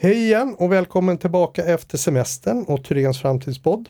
Hej 0.00 0.24
igen 0.24 0.56
och 0.58 0.72
välkommen 0.72 1.18
tillbaka 1.18 1.64
efter 1.64 1.98
semestern 1.98 2.64
och 2.64 2.84
Thyréns 2.84 3.20
framtidspodd. 3.20 3.88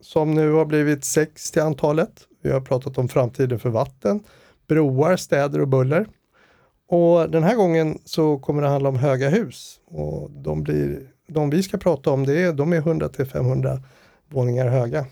Som 0.00 0.34
nu 0.34 0.52
har 0.52 0.64
blivit 0.64 1.04
sex 1.04 1.50
till 1.50 1.62
antalet. 1.62 2.10
Vi 2.42 2.50
har 2.50 2.60
pratat 2.60 2.98
om 2.98 3.08
framtiden 3.08 3.58
för 3.58 3.70
vatten, 3.70 4.20
broar, 4.68 5.16
städer 5.16 5.60
och 5.60 5.68
buller. 5.68 6.06
Och 6.88 7.30
den 7.30 7.42
här 7.42 7.54
gången 7.54 7.98
så 8.04 8.38
kommer 8.38 8.62
det 8.62 8.68
handla 8.68 8.88
om 8.88 8.96
höga 8.96 9.28
hus. 9.28 9.80
Och 9.86 10.30
de, 10.30 10.62
blir, 10.62 11.00
de 11.28 11.50
vi 11.50 11.62
ska 11.62 11.78
prata 11.78 12.10
om 12.10 12.26
det 12.26 12.42
är, 12.42 12.52
de 12.52 12.72
är 12.72 12.76
100 12.76 13.08
till 13.08 13.26
500 13.26 13.82
våningar 14.28 14.68
höga. 14.68 15.06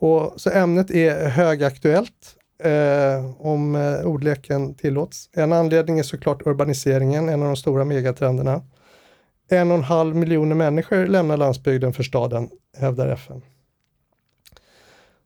Och 0.00 0.32
så 0.36 0.50
ämnet 0.50 0.90
är 0.90 1.28
högaktuellt 1.28 2.36
eh, 2.62 3.40
om 3.46 3.74
eh, 3.74 4.06
ordleken 4.06 4.74
tillåts. 4.74 5.30
En 5.32 5.52
anledning 5.52 5.98
är 5.98 6.02
såklart 6.02 6.46
urbaniseringen, 6.46 7.28
en 7.28 7.42
av 7.42 7.46
de 7.46 7.56
stora 7.56 7.84
megatrenderna. 7.84 8.62
En 9.48 9.70
och 9.70 9.76
en 9.76 9.84
halv 9.84 10.16
miljoner 10.16 10.54
människor 10.54 11.06
lämnar 11.06 11.36
landsbygden 11.36 11.92
för 11.92 12.02
staden, 12.02 12.50
hävdar 12.76 13.08
FN. 13.08 13.42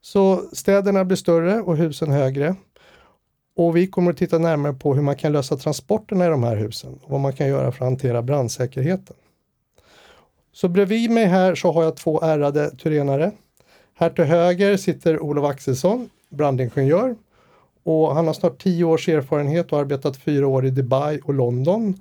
Så 0.01 0.43
städerna 0.53 1.05
blir 1.05 1.17
större 1.17 1.61
och 1.61 1.77
husen 1.77 2.11
högre. 2.11 2.57
Och 3.57 3.77
vi 3.77 3.87
kommer 3.87 4.11
att 4.11 4.17
titta 4.17 4.39
närmare 4.39 4.73
på 4.73 4.95
hur 4.95 5.03
man 5.03 5.17
kan 5.17 5.33
lösa 5.33 5.57
transporterna 5.57 6.27
i 6.27 6.29
de 6.29 6.43
här 6.43 6.57
husen 6.57 6.99
och 7.03 7.11
vad 7.11 7.21
man 7.21 7.33
kan 7.33 7.49
göra 7.49 7.73
för 7.73 7.85
att 7.85 7.91
hantera 7.91 8.23
brandsäkerheten. 8.23 9.17
Så 10.53 10.69
bredvid 10.69 11.11
mig 11.11 11.25
här 11.25 11.55
så 11.55 11.73
har 11.73 11.85
jag 11.85 11.97
två 11.97 12.21
ärrade 12.23 12.71
turenare. 12.71 13.33
Här 13.95 14.11
till 14.11 14.25
höger 14.25 14.77
sitter 14.77 15.23
Olof 15.23 15.45
Axelsson, 15.45 16.11
brandingenjör. 16.29 17.17
Och 17.83 18.15
han 18.15 18.27
har 18.27 18.35
snart 18.35 18.63
tio 18.63 18.85
års 18.85 19.09
erfarenhet 19.09 19.73
och 19.73 19.79
arbetat 19.79 20.17
fyra 20.17 20.47
år 20.47 20.67
i 20.67 20.71
Dubai 20.71 21.21
och 21.25 21.35
London 21.35 22.01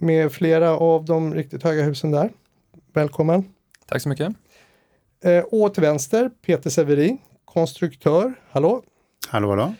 med 0.00 0.32
flera 0.32 0.70
av 0.70 1.04
de 1.04 1.34
riktigt 1.34 1.62
höga 1.62 1.82
husen 1.82 2.10
där. 2.10 2.30
Välkommen! 2.92 3.44
Tack 3.86 4.02
så 4.02 4.08
mycket! 4.08 4.32
Eh, 5.24 5.44
och 5.44 5.74
till 5.74 5.82
vänster 5.82 6.30
Peter 6.42 6.70
Severin, 6.70 7.18
konstruktör. 7.44 8.34
Hallå! 8.50 8.82
Hallå, 9.28 9.48
hallå! 9.48 9.74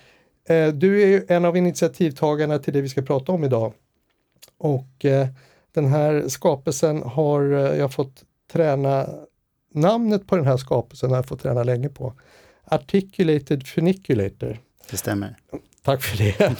Eh, 0.48 0.72
du 0.72 1.02
är 1.02 1.06
ju 1.06 1.26
en 1.28 1.44
av 1.44 1.56
initiativtagarna 1.56 2.58
till 2.58 2.72
det 2.72 2.80
vi 2.80 2.88
ska 2.88 3.02
prata 3.02 3.32
om 3.32 3.44
idag. 3.44 3.72
Och 4.58 5.04
eh, 5.04 5.28
den 5.72 5.86
här 5.86 6.28
skapelsen 6.28 7.02
har 7.02 7.42
jag 7.52 7.92
fått 7.92 8.24
träna, 8.52 9.06
namnet 9.74 10.26
på 10.26 10.36
den 10.36 10.46
här 10.46 10.56
skapelsen 10.56 11.10
har 11.10 11.16
jag 11.16 11.26
fått 11.26 11.42
träna 11.42 11.62
länge 11.62 11.88
på. 11.88 12.14
Articulated 12.64 13.66
Funiculator. 13.66 14.58
Det 14.90 14.96
stämmer. 14.96 15.36
Tack 15.82 16.02
för 16.02 16.16
det. 16.18 16.54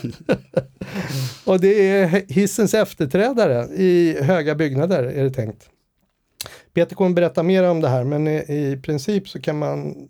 och 1.45 1.61
det 1.61 1.89
är 1.89 2.33
hissens 2.33 2.75
efterträdare 2.75 3.65
i 3.65 4.23
höga 4.23 4.55
byggnader 4.55 5.03
är 5.03 5.25
det 5.25 5.31
tänkt. 5.31 5.71
Peter 6.75 6.97
kommer 6.97 7.11
berätta 7.11 7.43
mer 7.43 7.65
om 7.65 7.81
det 7.81 7.89
här 7.89 8.05
men 8.05 8.29
i, 8.29 8.37
i 8.49 8.81
princip 8.83 9.29
så 9.29 9.41
kan 9.41 9.59
man 9.59 10.09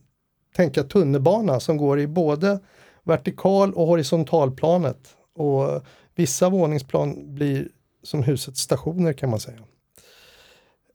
tänka 0.56 0.82
tunnelbana 0.82 1.60
som 1.60 1.76
går 1.76 2.00
i 2.00 2.06
både 2.06 2.60
vertikal 3.02 3.74
och 3.74 3.86
horisontalplanet. 3.86 5.16
Och 5.34 5.84
vissa 6.14 6.48
våningsplan 6.48 7.34
blir 7.34 7.68
som 8.02 8.22
husets 8.22 8.60
stationer 8.60 9.12
kan 9.12 9.30
man 9.30 9.40
säga. 9.40 9.58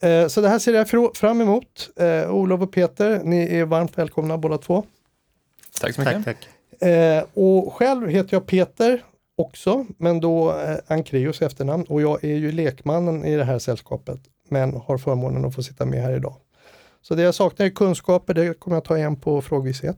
Eh, 0.02 0.28
så 0.28 0.42
det 0.42 0.50
här 0.50 0.60
ser 0.60 0.74
jag 0.74 1.18
fram 1.18 1.42
emot. 1.42 1.90
Eh, 1.96 2.32
Olof 2.32 2.62
och 2.62 2.72
Peter, 2.72 3.22
ni 3.24 3.56
är 3.56 3.66
varmt 3.66 3.98
välkomna 3.98 4.38
båda 4.38 4.58
två. 4.58 4.84
Tack 5.82 5.96
så 5.96 6.02
mycket. 6.02 6.26
Tack, 6.26 6.26
tack. 6.26 6.50
Eh, 6.80 7.24
och 7.34 7.74
själv 7.74 8.10
heter 8.10 8.34
jag 8.34 8.46
Peter 8.46 9.04
också, 9.38 9.86
men 9.98 10.20
då 10.20 10.52
eh, 10.52 10.78
Ankreus 10.88 11.42
efternamn 11.42 11.84
och 11.84 12.02
jag 12.02 12.24
är 12.24 12.36
ju 12.36 12.52
lekmannen 12.52 13.26
i 13.26 13.36
det 13.36 13.44
här 13.44 13.60
sällskapet, 13.60 14.20
men 14.50 14.74
har 14.74 14.98
förmånen 14.98 15.46
att 15.46 15.56
få 15.56 15.64
sitta 15.64 15.86
med 15.86 16.02
här 16.02 16.16
idag. 16.16 16.36
Så 17.02 17.16
det 17.16 17.22
jag 17.22 17.36
saknar 17.36 17.66
är 17.66 17.70
kunskaper, 17.70 18.34
det 18.34 18.60
kommer 18.60 18.78
jag 18.78 18.84
ta 18.84 18.98
igen 18.98 19.16
på 19.16 19.42
frågvishet. 19.42 19.98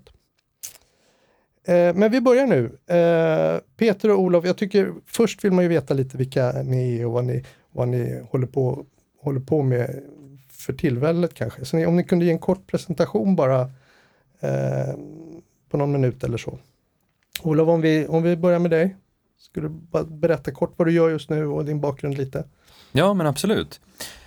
Eh, 1.68 1.94
men 1.96 2.12
vi 2.12 2.22
börjar 2.22 2.48
nu. 2.48 2.66
Eh, 2.96 3.60
Peter 3.78 4.12
och 4.12 4.20
Olof, 4.20 4.46
jag 4.46 4.58
tycker 4.58 4.94
först 5.06 5.44
vill 5.44 5.52
man 5.52 5.64
ju 5.64 5.70
veta 5.70 5.94
lite 5.94 6.18
vilka 6.18 6.52
ni 6.52 7.00
är 7.00 7.06
och 7.06 7.12
vad 7.12 7.26
ni, 7.26 7.46
vad 7.72 7.88
ni 7.88 8.22
håller, 8.30 8.48
på, 8.48 8.86
håller 9.22 9.40
på 9.40 9.64
med 9.64 10.04
för 10.50 10.74
tillfället 10.74 11.34
kanske. 11.34 11.66
Så 11.66 11.78
ni, 11.78 11.86
om 11.86 11.96
ni 11.96 12.04
kunde 12.04 12.26
ge 12.26 12.32
en 12.32 12.40
kort 12.40 12.68
presentation 12.68 13.36
bara 13.36 13.62
eh, 14.40 14.94
på 15.78 15.80
någon 15.80 15.92
minut 15.92 16.24
eller 16.24 16.38
så. 16.38 16.60
Olof, 17.42 17.70
om 17.70 17.82
vi, 17.82 18.08
om 18.08 18.24
vi 18.24 18.38
börjar 18.38 18.60
med 18.60 18.72
dig. 18.72 18.96
Skulle 19.40 19.68
du 19.68 19.74
bara 19.74 20.04
berätta 20.04 20.52
kort 20.52 20.74
vad 20.78 20.88
du 20.88 20.92
gör 20.92 21.10
just 21.10 21.30
nu 21.30 21.48
och 21.48 21.66
din 21.66 21.82
bakgrund 21.82 22.18
lite? 22.18 22.44
Ja, 22.92 23.14
men 23.14 23.28
absolut. 23.28 23.82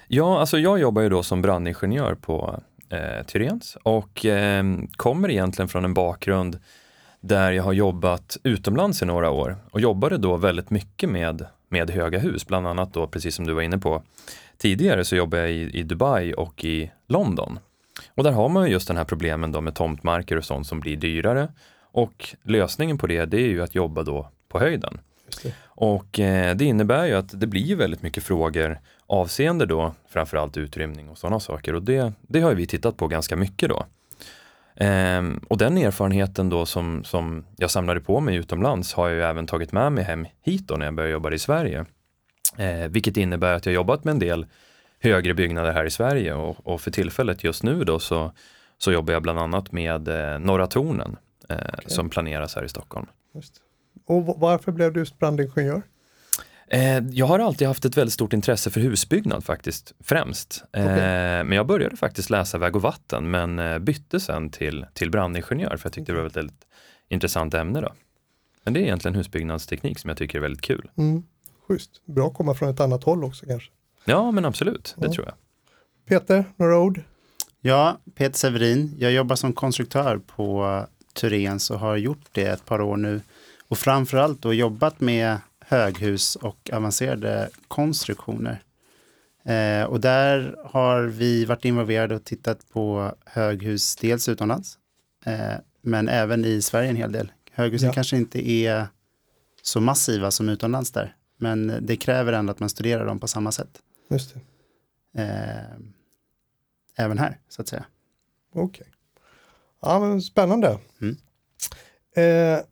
Ja, 0.08 0.40
alltså 0.40 0.58
jag 0.58 0.78
jobbar 0.78 1.02
ju 1.02 1.08
då 1.08 1.22
som 1.22 1.42
brandingenjör 1.42 2.14
på 2.14 2.60
eh, 2.88 3.26
Tyrens 3.26 3.76
och 3.82 4.26
eh, 4.26 4.64
kommer 4.96 5.30
egentligen 5.30 5.68
från 5.68 5.84
en 5.84 5.94
bakgrund 5.94 6.58
där 7.20 7.52
jag 7.52 7.62
har 7.62 7.72
jobbat 7.72 8.36
utomlands 8.42 9.02
i 9.02 9.04
några 9.04 9.30
år 9.30 9.56
och 9.70 9.80
jobbade 9.80 10.18
då 10.18 10.36
väldigt 10.36 10.70
mycket 10.70 11.10
med, 11.10 11.46
med 11.68 11.90
höga 11.90 12.18
hus, 12.18 12.46
bland 12.46 12.66
annat 12.66 12.94
då 12.94 13.06
precis 13.06 13.34
som 13.34 13.46
du 13.46 13.52
var 13.52 13.62
inne 13.62 13.78
på 13.78 14.02
tidigare 14.58 15.04
så 15.04 15.16
jobbade 15.16 15.42
jag 15.42 15.52
i, 15.52 15.78
i 15.78 15.82
Dubai 15.82 16.34
och 16.34 16.64
i 16.64 16.90
London. 17.06 17.58
Och 18.14 18.24
där 18.24 18.32
har 18.32 18.48
man 18.48 18.66
ju 18.66 18.72
just 18.72 18.88
den 18.88 18.96
här 18.96 19.04
problemen 19.04 19.52
då 19.52 19.60
med 19.60 19.74
tomtmarker 19.74 20.36
och 20.36 20.44
sånt 20.44 20.66
som 20.66 20.80
blir 20.80 20.96
dyrare 20.96 21.48
och 21.92 22.34
lösningen 22.42 22.98
på 22.98 23.06
det, 23.06 23.24
det 23.24 23.36
är 23.36 23.48
ju 23.48 23.62
att 23.62 23.74
jobba 23.74 24.02
då 24.02 24.28
på 24.48 24.58
höjden. 24.58 25.00
Det. 25.42 25.54
Och 25.64 26.20
eh, 26.20 26.56
det 26.56 26.64
innebär 26.64 27.06
ju 27.06 27.14
att 27.14 27.40
det 27.40 27.46
blir 27.46 27.76
väldigt 27.76 28.02
mycket 28.02 28.24
frågor 28.24 28.78
avseende 29.06 29.66
då 29.66 29.94
framförallt 30.08 30.56
utrymning 30.56 31.08
och 31.08 31.18
sådana 31.18 31.40
saker 31.40 31.74
och 31.74 31.82
det, 31.82 32.12
det 32.20 32.40
har 32.40 32.54
vi 32.54 32.66
tittat 32.66 32.96
på 32.96 33.08
ganska 33.08 33.36
mycket 33.36 33.68
då. 33.68 33.84
Ehm, 34.76 35.40
och 35.48 35.58
den 35.58 35.78
erfarenheten 35.78 36.48
då 36.48 36.66
som, 36.66 37.04
som 37.04 37.44
jag 37.56 37.70
samlade 37.70 38.00
på 38.00 38.20
mig 38.20 38.36
utomlands 38.36 38.94
har 38.94 39.08
jag 39.08 39.16
ju 39.16 39.22
även 39.22 39.46
tagit 39.46 39.72
med 39.72 39.92
mig 39.92 40.04
hem 40.04 40.26
hit 40.42 40.68
då 40.68 40.76
när 40.76 40.84
jag 40.84 40.94
började 40.94 41.12
jobba 41.12 41.32
i 41.32 41.38
Sverige. 41.38 41.84
Ehm, 42.56 42.92
vilket 42.92 43.16
innebär 43.16 43.54
att 43.54 43.66
jag 43.66 43.74
jobbat 43.74 44.04
med 44.04 44.12
en 44.12 44.18
del 44.18 44.46
högre 45.00 45.34
byggnader 45.34 45.72
här 45.72 45.84
i 45.84 45.90
Sverige 45.90 46.34
och, 46.34 46.66
och 46.66 46.80
för 46.80 46.90
tillfället 46.90 47.44
just 47.44 47.62
nu 47.62 47.84
då 47.84 47.98
så, 47.98 48.32
så 48.78 48.92
jobbar 48.92 49.12
jag 49.12 49.22
bland 49.22 49.38
annat 49.38 49.72
med 49.72 50.08
eh, 50.08 50.38
Norra 50.38 50.66
Tornen 50.66 51.16
eh, 51.48 51.56
okay. 51.56 51.84
som 51.86 52.10
planeras 52.10 52.54
här 52.54 52.64
i 52.64 52.68
Stockholm. 52.68 53.06
Och 54.06 54.40
varför 54.40 54.72
blev 54.72 54.92
du 54.92 55.04
brandingenjör? 55.18 55.82
Eh, 56.70 56.98
jag 57.10 57.26
har 57.26 57.38
alltid 57.38 57.68
haft 57.68 57.84
ett 57.84 57.96
väldigt 57.96 58.12
stort 58.12 58.32
intresse 58.32 58.70
för 58.70 58.80
husbyggnad 58.80 59.44
faktiskt, 59.44 59.94
främst. 60.00 60.64
Okay. 60.68 60.84
Eh, 60.84 61.44
men 61.44 61.52
jag 61.52 61.66
började 61.66 61.96
faktiskt 61.96 62.30
läsa 62.30 62.58
väg 62.58 62.76
och 62.76 62.82
vatten 62.82 63.30
men 63.30 63.58
eh, 63.58 63.78
bytte 63.78 64.20
sen 64.20 64.50
till, 64.50 64.86
till 64.94 65.10
brandingenjör 65.10 65.76
för 65.76 65.86
jag 65.86 65.92
tyckte 65.92 66.12
okay. 66.12 66.14
det 66.14 66.20
var 66.20 66.28
ett 66.28 66.36
väldigt 66.36 66.66
intressant 67.08 67.54
ämne. 67.54 67.80
Då. 67.80 67.92
Men 68.64 68.74
det 68.74 68.80
är 68.80 68.82
egentligen 68.82 69.14
husbyggnadsteknik 69.14 69.98
som 69.98 70.08
jag 70.08 70.16
tycker 70.16 70.38
är 70.38 70.42
väldigt 70.42 70.62
kul. 70.62 70.90
Mm. 70.96 71.22
Schysst, 71.68 71.90
bra 72.04 72.26
att 72.26 72.34
komma 72.34 72.54
från 72.54 72.68
ett 72.68 72.80
annat 72.80 73.04
håll 73.04 73.24
också 73.24 73.46
kanske. 73.46 73.70
Ja 74.04 74.30
men 74.30 74.44
absolut, 74.44 74.94
det 74.98 75.06
ja. 75.06 75.12
tror 75.12 75.26
jag. 75.26 75.34
Peter, 76.06 76.44
några 76.56 76.78
ord? 76.78 77.00
Ja, 77.60 77.98
Peter 78.14 78.38
Severin. 78.38 78.94
Jag 78.98 79.12
jobbar 79.12 79.36
som 79.36 79.52
konstruktör 79.52 80.20
på 80.26 80.86
Turens 81.12 81.70
och 81.70 81.78
har 81.78 81.96
gjort 81.96 82.24
det 82.32 82.44
ett 82.44 82.64
par 82.64 82.80
år 82.80 82.96
nu. 82.96 83.20
Och 83.68 83.78
framförallt 83.78 84.42
då 84.42 84.54
jobbat 84.54 85.00
med 85.00 85.38
höghus 85.60 86.36
och 86.36 86.70
avancerade 86.72 87.48
konstruktioner. 87.68 88.62
Eh, 89.44 89.84
och 89.84 90.00
där 90.00 90.56
har 90.64 91.02
vi 91.02 91.44
varit 91.44 91.64
involverade 91.64 92.14
och 92.14 92.24
tittat 92.24 92.68
på 92.72 93.14
höghus, 93.26 93.96
dels 93.96 94.28
utomlands, 94.28 94.78
eh, 95.26 95.54
men 95.82 96.08
även 96.08 96.44
i 96.44 96.62
Sverige 96.62 96.90
en 96.90 96.96
hel 96.96 97.12
del. 97.12 97.32
Höghusen 97.52 97.86
ja. 97.86 97.92
kanske 97.92 98.16
inte 98.16 98.50
är 98.50 98.86
så 99.62 99.80
massiva 99.80 100.30
som 100.30 100.48
utomlands 100.48 100.92
där, 100.92 101.14
men 101.38 101.74
det 101.80 101.96
kräver 101.96 102.32
ändå 102.32 102.50
att 102.50 102.60
man 102.60 102.68
studerar 102.68 103.06
dem 103.06 103.20
på 103.20 103.28
samma 103.28 103.52
sätt. 103.52 103.80
Just 104.10 104.34
det. 104.34 104.40
Eh, 105.22 105.76
även 106.96 107.18
här, 107.18 107.38
så 107.48 107.62
att 107.62 107.68
säga. 107.68 107.84
Okej. 108.52 108.64
Okay. 108.64 108.92
Ja, 109.80 110.00
men 110.00 110.22
spännande. 110.22 110.78
Mm. 111.00 111.16
Eh, 112.16 112.64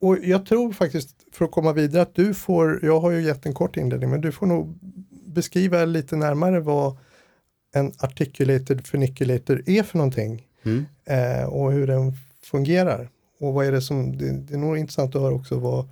och 0.00 0.18
jag 0.18 0.46
tror 0.46 0.72
faktiskt, 0.72 1.24
för 1.32 1.44
att 1.44 1.50
komma 1.50 1.72
vidare, 1.72 2.02
att 2.02 2.14
du 2.14 2.34
får, 2.34 2.84
jag 2.84 3.00
har 3.00 3.10
ju 3.10 3.22
gett 3.22 3.46
en 3.46 3.54
kort 3.54 3.76
inledning, 3.76 4.10
men 4.10 4.20
du 4.20 4.32
får 4.32 4.46
nog 4.46 4.78
beskriva 5.10 5.84
lite 5.84 6.16
närmare 6.16 6.60
vad 6.60 6.98
en 7.74 7.92
articulated 7.98 8.86
funiculator 8.86 9.62
är 9.66 9.82
för 9.82 9.98
någonting 9.98 10.46
mm. 10.62 10.86
eh, 11.04 11.44
och 11.44 11.72
hur 11.72 11.86
den 11.86 12.12
fungerar. 12.42 13.10
Och 13.40 13.54
vad 13.54 13.66
är 13.66 13.72
det 13.72 13.82
som, 13.82 14.18
det, 14.18 14.32
det, 14.32 14.54
är 14.54 14.58
nog 14.58 14.78
intressant 14.78 15.14
att 15.14 15.22
höra 15.22 15.34
också 15.34 15.58
vad, 15.58 15.88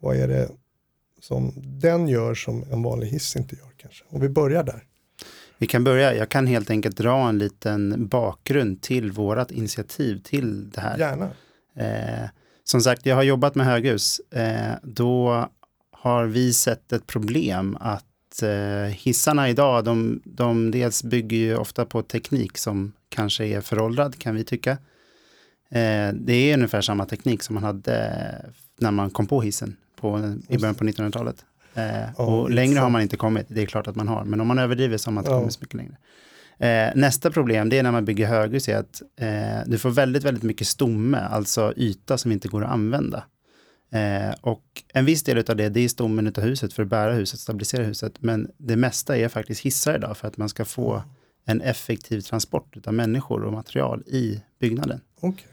vad 0.00 0.16
är 0.16 0.28
det 0.28 0.48
som 1.20 1.52
den 1.56 2.08
gör 2.08 2.34
som 2.34 2.64
en 2.72 2.82
vanlig 2.82 3.06
hiss 3.06 3.36
inte 3.36 3.56
gör 3.56 3.70
kanske. 3.76 4.04
Och 4.08 4.22
vi 4.22 4.28
börjar 4.28 4.64
där. 4.64 4.84
Vi 5.58 5.66
kan 5.66 5.84
börja, 5.84 6.14
jag 6.14 6.28
kan 6.28 6.46
helt 6.46 6.70
enkelt 6.70 6.96
dra 6.96 7.28
en 7.28 7.38
liten 7.38 8.08
bakgrund 8.08 8.82
till 8.82 9.12
vårat 9.12 9.50
initiativ 9.50 10.22
till 10.22 10.70
det 10.70 10.80
här. 10.80 10.98
Gärna. 10.98 11.30
Eh, 11.76 12.28
som 12.64 12.80
sagt, 12.80 13.06
jag 13.06 13.16
har 13.16 13.22
jobbat 13.22 13.54
med 13.54 13.66
höghus. 13.66 14.18
Eh, 14.18 14.74
då 14.82 15.48
har 15.90 16.24
vi 16.24 16.54
sett 16.54 16.92
ett 16.92 17.06
problem 17.06 17.76
att 17.80 18.04
att 18.36 18.42
eh, 18.42 18.96
hissarna 18.96 19.48
idag, 19.48 19.84
de, 19.84 20.20
de 20.24 20.70
dels 20.70 21.02
bygger 21.02 21.36
ju 21.36 21.56
ofta 21.56 21.84
på 21.84 22.02
teknik 22.02 22.58
som 22.58 22.92
kanske 23.08 23.44
är 23.44 23.60
föråldrad 23.60 24.18
kan 24.18 24.34
vi 24.34 24.44
tycka. 24.44 24.70
Eh, 25.70 26.12
det 26.14 26.32
är 26.32 26.54
ungefär 26.54 26.80
samma 26.80 27.06
teknik 27.06 27.42
som 27.42 27.54
man 27.54 27.64
hade 27.64 28.52
när 28.78 28.90
man 28.90 29.10
kom 29.10 29.26
på 29.26 29.40
hissen 29.40 29.76
på, 29.96 30.34
i 30.48 30.58
början 30.58 30.74
på 30.74 30.84
1900-talet. 30.84 31.44
Eh, 31.74 32.20
och 32.20 32.50
längre 32.50 32.78
har 32.78 32.90
man 32.90 33.02
inte 33.02 33.16
kommit, 33.16 33.46
det 33.48 33.62
är 33.62 33.66
klart 33.66 33.86
att 33.86 33.96
man 33.96 34.08
har, 34.08 34.24
men 34.24 34.40
om 34.40 34.48
man 34.48 34.58
överdriver 34.58 34.96
så 34.96 35.08
har 35.08 35.12
man 35.12 35.22
inte 35.22 35.30
ja. 35.30 35.38
kommit 35.38 35.52
så 35.52 35.60
mycket 35.60 35.74
längre. 35.74 35.96
Eh, 36.58 36.92
nästa 36.94 37.30
problem 37.30 37.68
det 37.68 37.78
är 37.78 37.82
när 37.82 37.92
man 37.92 38.04
bygger 38.04 38.26
höghus 38.26 38.68
är 38.68 38.76
att 38.76 39.02
eh, 39.16 39.66
du 39.66 39.78
får 39.78 39.90
väldigt, 39.90 40.24
väldigt 40.24 40.42
mycket 40.42 40.66
stomme, 40.66 41.18
alltså 41.18 41.72
yta 41.76 42.18
som 42.18 42.32
inte 42.32 42.48
går 42.48 42.64
att 42.64 42.70
använda. 42.70 43.24
Eh, 43.92 44.34
och 44.40 44.64
en 44.94 45.04
viss 45.04 45.22
del 45.22 45.38
av 45.50 45.56
det, 45.56 45.68
det 45.68 45.80
är 45.80 45.88
stommen 45.88 46.26
av 46.26 46.40
huset 46.40 46.72
för 46.72 46.82
att 46.82 46.88
bära 46.88 47.12
huset, 47.12 47.40
stabilisera 47.40 47.84
huset. 47.84 48.12
Men 48.18 48.50
det 48.58 48.76
mesta 48.76 49.16
är 49.16 49.28
faktiskt 49.28 49.60
hissar 49.60 49.94
idag 49.94 50.16
för 50.16 50.28
att 50.28 50.36
man 50.36 50.48
ska 50.48 50.64
få 50.64 51.02
en 51.46 51.60
effektiv 51.60 52.20
transport 52.20 52.86
av 52.86 52.94
människor 52.94 53.44
och 53.44 53.52
material 53.52 54.02
i 54.06 54.42
byggnaden. 54.60 55.00
Okay. 55.20 55.44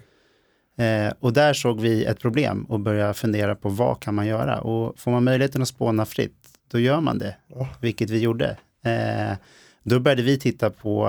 Eh, 0.78 1.14
och 1.20 1.34
där 1.34 1.54
såg 1.54 1.82
vi 1.82 2.06
ett 2.06 2.20
problem 2.20 2.64
och 2.64 2.80
började 2.80 3.14
fundera 3.14 3.56
på 3.56 3.70
vad 3.70 4.00
kan 4.00 4.16
man 4.16 4.28
göra? 4.28 4.62
Och 4.62 5.00
får 5.00 5.12
man 5.12 5.24
möjligheten 5.24 5.62
att 5.62 5.68
spåna 5.68 6.06
fritt, 6.06 6.48
då 6.72 6.80
gör 6.80 7.02
man 7.02 7.18
det, 7.18 7.36
oh. 7.50 7.68
vilket 7.82 8.10
vi 8.10 8.20
gjorde. 8.20 8.58
Eh, 8.84 9.38
då 9.84 10.00
började 10.00 10.24
vi 10.24 10.40
titta 10.40 10.70
på 10.70 11.06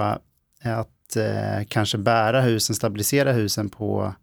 att 0.62 1.16
eh, 1.16 1.64
kanske 1.68 1.98
bära 1.98 2.40
husen, 2.40 2.76
stabilisera 2.76 3.32
husen 3.32 3.68
på, 3.68 4.14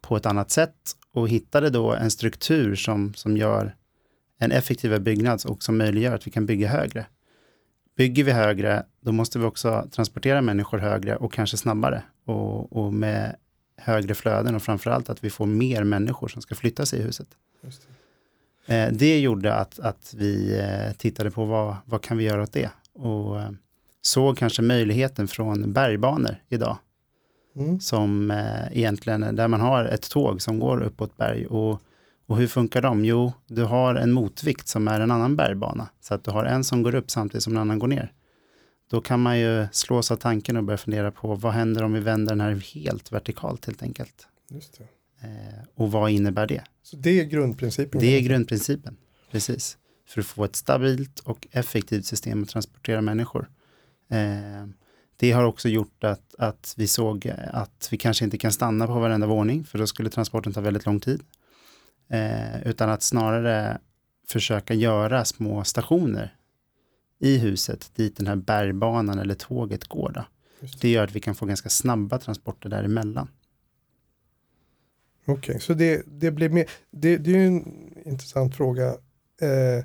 på 0.00 0.16
ett 0.16 0.26
annat 0.26 0.50
sätt 0.50 0.74
och 1.12 1.28
hittade 1.28 1.70
då 1.70 1.92
en 1.92 2.10
struktur 2.10 2.74
som, 2.74 3.14
som 3.14 3.36
gör 3.36 3.74
en 4.38 4.52
effektivare 4.52 5.00
byggnad 5.00 5.42
och 5.46 5.62
som 5.62 5.78
möjliggör 5.78 6.14
att 6.14 6.26
vi 6.26 6.30
kan 6.30 6.46
bygga 6.46 6.68
högre. 6.68 7.06
Bygger 7.96 8.24
vi 8.24 8.32
högre, 8.32 8.82
då 9.00 9.12
måste 9.12 9.38
vi 9.38 9.44
också 9.44 9.88
transportera 9.90 10.40
människor 10.40 10.78
högre 10.78 11.16
och 11.16 11.32
kanske 11.32 11.56
snabbare 11.56 12.02
och, 12.26 12.72
och 12.72 12.92
med 12.94 13.36
högre 13.82 14.14
flöden 14.14 14.54
och 14.54 14.62
framförallt 14.62 15.10
att 15.10 15.24
vi 15.24 15.30
får 15.30 15.46
mer 15.46 15.84
människor 15.84 16.28
som 16.28 16.42
ska 16.42 16.54
flytta 16.54 16.86
sig 16.86 16.98
i 16.98 17.02
huset. 17.02 17.28
Det. 18.66 18.74
Eh, 18.74 18.92
det. 18.92 19.20
gjorde 19.20 19.54
att, 19.54 19.78
att 19.78 20.14
vi 20.16 20.58
eh, 20.58 20.92
tittade 20.92 21.30
på 21.30 21.44
vad, 21.44 21.76
vad 21.84 22.02
kan 22.02 22.16
vi 22.16 22.24
göra 22.24 22.42
åt 22.42 22.52
det 22.52 22.70
och 22.92 23.40
eh, 23.40 23.50
såg 24.02 24.38
kanske 24.38 24.62
möjligheten 24.62 25.28
från 25.28 25.72
bergbanor 25.72 26.36
idag 26.48 26.78
Mm. 27.56 27.80
Som 27.80 28.32
egentligen, 28.72 29.36
där 29.36 29.48
man 29.48 29.60
har 29.60 29.84
ett 29.84 30.10
tåg 30.10 30.42
som 30.42 30.58
går 30.58 30.82
uppåt 30.82 31.16
berg. 31.16 31.46
Och, 31.46 31.82
och 32.26 32.36
hur 32.36 32.46
funkar 32.46 32.82
de? 32.82 33.04
Jo, 33.04 33.32
du 33.46 33.64
har 33.64 33.94
en 33.94 34.12
motvikt 34.12 34.68
som 34.68 34.88
är 34.88 35.00
en 35.00 35.10
annan 35.10 35.36
bergbana. 35.36 35.88
Så 36.00 36.14
att 36.14 36.24
du 36.24 36.30
har 36.30 36.44
en 36.44 36.64
som 36.64 36.82
går 36.82 36.94
upp 36.94 37.10
samtidigt 37.10 37.44
som 37.44 37.52
en 37.52 37.58
annan 37.60 37.78
går 37.78 37.88
ner. 37.88 38.12
Då 38.90 39.00
kan 39.00 39.20
man 39.20 39.38
ju 39.38 39.66
slås 39.72 40.10
av 40.10 40.16
tanken 40.16 40.56
och 40.56 40.64
börja 40.64 40.78
fundera 40.78 41.10
på 41.10 41.34
vad 41.34 41.52
händer 41.52 41.82
om 41.82 41.92
vi 41.92 42.00
vänder 42.00 42.32
den 42.32 42.40
här 42.40 42.74
helt 42.74 43.12
vertikalt 43.12 43.66
helt 43.66 43.82
enkelt. 43.82 44.28
Just 44.48 44.78
det. 44.78 44.84
Eh, 45.26 45.64
och 45.74 45.92
vad 45.92 46.10
innebär 46.10 46.46
det? 46.46 46.64
Så 46.82 46.96
det 46.96 47.20
är 47.20 47.24
grundprincipen? 47.24 48.00
Det 48.00 48.06
är 48.06 48.20
grundprincipen, 48.20 48.96
precis. 49.30 49.78
För 50.06 50.20
att 50.20 50.26
få 50.26 50.44
ett 50.44 50.56
stabilt 50.56 51.20
och 51.20 51.46
effektivt 51.50 52.04
system 52.04 52.42
att 52.42 52.48
transportera 52.48 53.00
människor. 53.00 53.50
Eh, 54.08 54.66
det 55.16 55.32
har 55.32 55.44
också 55.44 55.68
gjort 55.68 56.04
att, 56.04 56.34
att 56.38 56.74
vi 56.76 56.88
såg 56.88 57.32
att 57.52 57.88
vi 57.90 57.96
kanske 57.96 58.24
inte 58.24 58.38
kan 58.38 58.52
stanna 58.52 58.86
på 58.86 59.00
varenda 59.00 59.26
våning, 59.26 59.64
för 59.64 59.78
då 59.78 59.86
skulle 59.86 60.10
transporten 60.10 60.52
ta 60.52 60.60
väldigt 60.60 60.86
lång 60.86 61.00
tid. 61.00 61.22
Eh, 62.08 62.62
utan 62.66 62.90
att 62.90 63.02
snarare 63.02 63.78
försöka 64.28 64.74
göra 64.74 65.24
små 65.24 65.64
stationer 65.64 66.34
i 67.20 67.38
huset 67.38 67.90
dit 67.94 68.16
den 68.16 68.26
här 68.26 68.36
bergbanan 68.36 69.18
eller 69.18 69.34
tåget 69.34 69.84
går. 69.84 70.12
Då. 70.14 70.24
Det. 70.60 70.80
det 70.80 70.88
gör 70.88 71.04
att 71.04 71.16
vi 71.16 71.20
kan 71.20 71.34
få 71.34 71.46
ganska 71.46 71.68
snabba 71.68 72.18
transporter 72.18 72.68
däremellan. 72.68 73.28
Okej, 75.24 75.38
okay, 75.38 75.60
så 75.60 75.74
det, 75.74 76.02
det 76.06 76.30
blir 76.30 76.48
mer, 76.48 76.70
det, 76.90 77.16
det 77.16 77.30
är 77.30 77.34
ju 77.34 77.46
en 77.46 77.92
intressant 78.04 78.56
fråga. 78.56 78.88
Eh, 79.40 79.84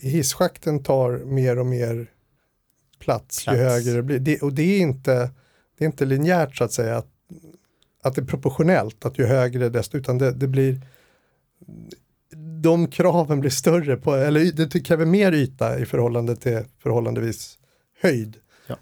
hisschakten 0.00 0.82
tar 0.82 1.18
mer 1.18 1.58
och 1.58 1.66
mer 1.66 2.10
plats, 2.98 3.44
plats. 3.44 3.58
ju 3.58 3.62
högre 3.62 3.92
det 3.92 4.02
blir. 4.02 4.18
Det, 4.18 4.42
och 4.42 4.52
det 4.52 4.62
är 4.62 4.80
inte, 4.80 5.30
det 5.78 5.84
är 5.84 5.86
inte 5.86 6.04
linjärt 6.04 6.56
så 6.56 6.64
att 6.64 6.72
säga, 6.72 6.96
att, 6.96 7.08
att 8.02 8.14
det 8.14 8.20
är 8.20 8.26
proportionellt, 8.26 9.04
att 9.04 9.18
ju 9.18 9.26
högre 9.26 9.68
desto, 9.68 9.98
utan 9.98 10.18
det, 10.18 10.32
det 10.32 10.48
blir 10.48 10.80
de 12.64 12.90
kraven 12.90 13.40
blir 13.40 13.50
större, 13.50 13.96
på, 13.96 14.14
eller 14.14 14.52
det 14.52 14.80
kräver 14.80 15.06
mer 15.06 15.32
yta 15.32 15.78
i 15.78 15.86
förhållande 15.86 16.36
till 16.36 16.64
förhållandevis 16.78 17.58
höjd. 18.00 18.36
Ja. 18.66 18.76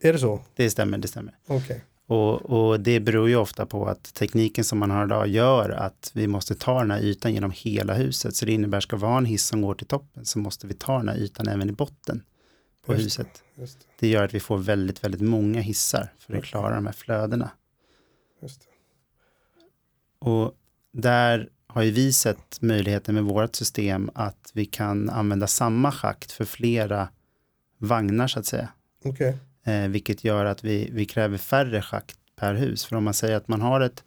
Är 0.00 0.12
det 0.12 0.18
så? 0.18 0.40
Det 0.56 0.70
stämmer, 0.70 0.98
det 0.98 1.08
stämmer. 1.08 1.34
Okay. 1.46 1.80
Och, 2.06 2.42
och, 2.42 2.80
det 2.80 3.00
beror 3.00 3.28
ju 3.28 3.36
ofta 3.36 3.66
på 3.66 3.86
att 3.86 4.14
tekniken 4.14 4.64
som 4.64 4.78
man 4.78 4.90
har 4.90 5.04
idag 5.04 5.28
gör 5.28 5.70
att 5.70 6.10
vi 6.14 6.26
måste 6.26 6.54
ta 6.54 6.78
den 6.78 6.90
här 6.90 7.00
ytan 7.00 7.34
genom 7.34 7.50
hela 7.50 7.94
huset. 7.94 8.36
Så 8.36 8.46
det 8.46 8.52
innebär, 8.52 8.80
ska 8.80 8.96
vi 8.96 9.06
ha 9.06 9.18
en 9.18 9.24
hiss 9.24 9.46
som 9.46 9.62
går 9.62 9.74
till 9.74 9.86
toppen 9.86 10.24
så 10.24 10.38
måste 10.38 10.66
vi 10.66 10.74
ta 10.74 10.98
den 10.98 11.08
här 11.08 11.16
ytan 11.16 11.48
även 11.48 11.68
i 11.68 11.72
botten 11.72 12.22
på 12.86 12.92
just 12.92 13.04
huset. 13.04 13.42
Det, 13.54 13.62
det. 13.62 13.68
det, 13.98 14.08
gör 14.08 14.24
att 14.24 14.34
vi 14.34 14.40
får 14.40 14.58
väldigt, 14.58 15.04
väldigt 15.04 15.20
många 15.20 15.60
hissar 15.60 16.12
för 16.18 16.36
att 16.36 16.44
klara 16.44 16.74
de 16.74 16.86
här 16.86 16.92
flödena. 16.92 17.50
Och 20.18 20.54
där 20.92 21.48
har 21.74 21.82
ju 21.82 21.90
vi 21.90 22.12
sett 22.12 22.60
möjligheten 22.60 23.14
med 23.14 23.24
vårt 23.24 23.56
system 23.56 24.10
att 24.14 24.50
vi 24.52 24.64
kan 24.66 25.10
använda 25.10 25.46
samma 25.46 25.92
schakt 25.92 26.32
för 26.32 26.44
flera 26.44 27.08
vagnar 27.78 28.28
så 28.28 28.38
att 28.38 28.46
säga. 28.46 28.68
Okay. 29.04 29.32
Eh, 29.64 29.88
vilket 29.88 30.24
gör 30.24 30.44
att 30.44 30.64
vi, 30.64 30.90
vi 30.92 31.04
kräver 31.04 31.38
färre 31.38 31.82
schakt 31.82 32.16
per 32.36 32.54
hus. 32.54 32.84
För 32.84 32.96
om 32.96 33.04
man 33.04 33.14
säger 33.14 33.36
att 33.36 33.48
man 33.48 33.60
har 33.60 33.80
ett, 33.80 34.04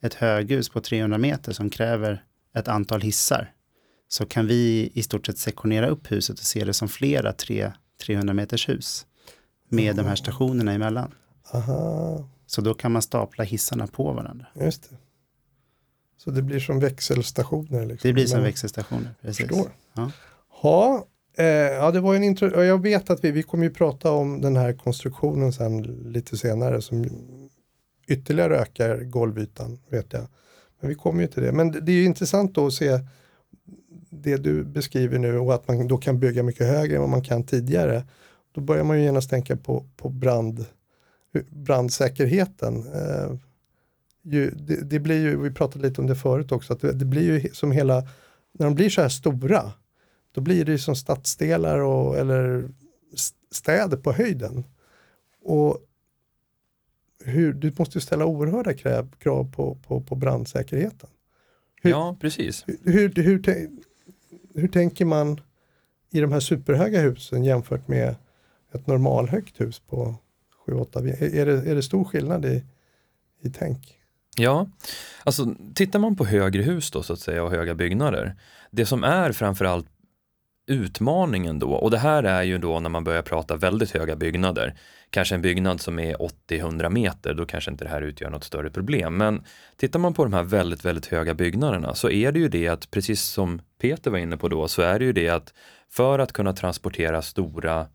ett 0.00 0.14
höghus 0.14 0.68
på 0.68 0.80
300 0.80 1.18
meter 1.18 1.52
som 1.52 1.70
kräver 1.70 2.24
ett 2.54 2.68
antal 2.68 3.00
hissar 3.00 3.52
så 4.08 4.26
kan 4.26 4.46
vi 4.46 4.90
i 4.94 5.02
stort 5.02 5.26
sett 5.26 5.38
sektionera 5.38 5.88
upp 5.88 6.12
huset 6.12 6.38
och 6.38 6.44
se 6.44 6.64
det 6.64 6.72
som 6.72 6.88
flera 6.88 7.32
tre 7.32 7.72
300 8.06 8.34
meters 8.34 8.68
hus 8.68 9.06
med 9.68 9.84
mm. 9.92 9.96
de 9.96 10.08
här 10.08 10.16
stationerna 10.16 10.72
emellan. 10.72 11.14
Aha. 11.52 12.28
Så 12.46 12.60
då 12.60 12.74
kan 12.74 12.92
man 12.92 13.02
stapla 13.02 13.44
hissarna 13.44 13.86
på 13.86 14.12
varandra. 14.12 14.46
Just 14.60 14.90
det. 14.90 14.96
Så 16.26 16.32
det 16.32 16.42
blir 16.42 16.60
som 16.60 16.80
växelstationer? 16.80 17.86
Liksom. 17.86 18.08
Det 18.08 18.12
blir 18.12 18.26
som 18.26 18.36
Men, 18.36 18.44
växelstationer, 18.44 19.14
precis. 19.22 19.46
Förstår. 19.46 19.70
Ja. 19.94 20.10
Ha, 20.48 21.06
eh, 21.38 21.46
ja, 21.46 21.90
det 21.90 22.00
var 22.00 22.14
en 22.14 22.24
intro 22.24 22.62
jag 22.62 22.82
vet 22.82 23.10
att 23.10 23.24
vi, 23.24 23.30
vi 23.30 23.42
kommer 23.42 23.64
ju 23.64 23.70
prata 23.70 24.10
om 24.10 24.40
den 24.40 24.56
här 24.56 24.72
konstruktionen 24.72 25.52
sen 25.52 25.82
lite 25.82 26.36
senare 26.36 26.82
som 26.82 27.04
ytterligare 28.06 28.58
ökar 28.58 28.98
golvytan, 28.98 29.78
vet 29.88 30.12
jag. 30.12 30.26
Men 30.80 30.88
vi 30.88 30.94
kommer 30.94 31.22
ju 31.22 31.28
till 31.28 31.42
det. 31.42 31.52
Men 31.52 31.72
det, 31.72 31.80
det 31.80 31.92
är 31.92 31.96
ju 31.96 32.04
intressant 32.04 32.54
då 32.54 32.66
att 32.66 32.72
se 32.72 33.00
det 34.10 34.36
du 34.36 34.64
beskriver 34.64 35.18
nu 35.18 35.38
och 35.38 35.54
att 35.54 35.68
man 35.68 35.88
då 35.88 35.98
kan 35.98 36.20
bygga 36.20 36.42
mycket 36.42 36.66
högre 36.66 36.94
än 36.94 37.00
vad 37.00 37.10
man 37.10 37.24
kan 37.24 37.44
tidigare. 37.44 38.04
Då 38.54 38.60
börjar 38.60 38.84
man 38.84 38.98
ju 38.98 39.04
genast 39.04 39.30
tänka 39.30 39.56
på, 39.56 39.84
på 39.96 40.08
brand, 40.08 40.64
brandsäkerheten. 41.48 42.76
Eh, 42.76 43.36
ju, 44.30 44.50
det, 44.50 44.90
det, 44.90 45.00
blir 45.00 45.20
ju, 45.20 45.42
vi 45.42 45.50
pratade 45.50 45.88
lite 45.88 46.00
om 46.00 46.06
det 46.06 46.16
förut 46.16 46.52
också, 46.52 46.72
att 46.72 46.80
det, 46.80 46.92
det, 46.92 47.04
blir 47.04 47.22
ju 47.22 47.50
som 47.54 47.72
hela, 47.72 48.00
när 48.52 48.66
de 48.66 48.74
blir 48.74 48.90
så 48.90 49.02
här 49.02 49.08
stora, 49.08 49.72
då 50.32 50.40
blir 50.40 50.64
det 50.64 50.78
som 50.78 50.96
stadsdelar 50.96 51.78
och, 51.78 52.16
eller 52.16 52.68
städer 53.50 53.96
på 53.96 54.12
höjden. 54.12 54.64
Och 55.42 55.78
hur, 57.24 57.52
du 57.52 57.72
måste 57.78 57.98
ju 57.98 58.02
ställa 58.02 58.26
oerhörda 58.26 58.74
krav, 58.74 59.10
krav 59.18 59.52
på, 59.52 59.74
på, 59.74 60.00
på 60.00 60.14
brandsäkerheten. 60.14 61.08
Hur, 61.82 61.90
ja, 61.90 62.16
precis. 62.20 62.64
Hur, 62.66 62.78
hur, 62.84 63.22
hur, 63.22 63.70
hur 64.54 64.68
tänker 64.68 65.04
man 65.04 65.40
i 66.10 66.20
de 66.20 66.32
här 66.32 66.40
superhöga 66.40 67.00
husen 67.00 67.44
jämfört 67.44 67.88
med 67.88 68.14
ett 68.72 68.86
normalhögt 68.86 69.60
hus 69.60 69.78
på 69.78 70.14
7-8? 70.66 71.22
Är 71.22 71.46
det, 71.46 71.70
är 71.70 71.74
det 71.74 71.82
stor 71.82 72.04
skillnad 72.04 72.44
i, 72.44 72.64
i 73.40 73.50
tänk? 73.50 73.95
Ja, 74.36 74.68
alltså 75.24 75.54
tittar 75.74 75.98
man 75.98 76.16
på 76.16 76.24
högre 76.24 76.62
hus 76.62 76.90
då 76.90 77.02
så 77.02 77.12
att 77.12 77.20
säga 77.20 77.44
och 77.44 77.50
höga 77.50 77.74
byggnader. 77.74 78.34
Det 78.70 78.86
som 78.86 79.04
är 79.04 79.32
framförallt 79.32 79.86
utmaningen 80.66 81.58
då, 81.58 81.72
och 81.72 81.90
det 81.90 81.98
här 81.98 82.22
är 82.22 82.42
ju 82.42 82.58
då 82.58 82.80
när 82.80 82.90
man 82.90 83.04
börjar 83.04 83.22
prata 83.22 83.56
väldigt 83.56 83.90
höga 83.90 84.16
byggnader, 84.16 84.74
kanske 85.10 85.34
en 85.34 85.42
byggnad 85.42 85.80
som 85.80 85.98
är 85.98 86.16
80-100 86.48 86.90
meter, 86.90 87.34
då 87.34 87.46
kanske 87.46 87.70
inte 87.70 87.84
det 87.84 87.90
här 87.90 88.02
utgör 88.02 88.30
något 88.30 88.44
större 88.44 88.70
problem. 88.70 89.16
Men 89.16 89.44
tittar 89.76 89.98
man 89.98 90.14
på 90.14 90.24
de 90.24 90.32
här 90.32 90.42
väldigt, 90.42 90.84
väldigt 90.84 91.06
höga 91.06 91.34
byggnaderna 91.34 91.94
så 91.94 92.10
är 92.10 92.32
det 92.32 92.38
ju 92.38 92.48
det 92.48 92.68
att, 92.68 92.90
precis 92.90 93.22
som 93.22 93.60
Peter 93.80 94.10
var 94.10 94.18
inne 94.18 94.36
på 94.36 94.48
då, 94.48 94.68
så 94.68 94.82
är 94.82 94.98
det 94.98 95.04
ju 95.04 95.12
det 95.12 95.28
att 95.28 95.54
för 95.90 96.18
att 96.18 96.32
kunna 96.32 96.52
transportera 96.52 97.22
stora 97.22 97.86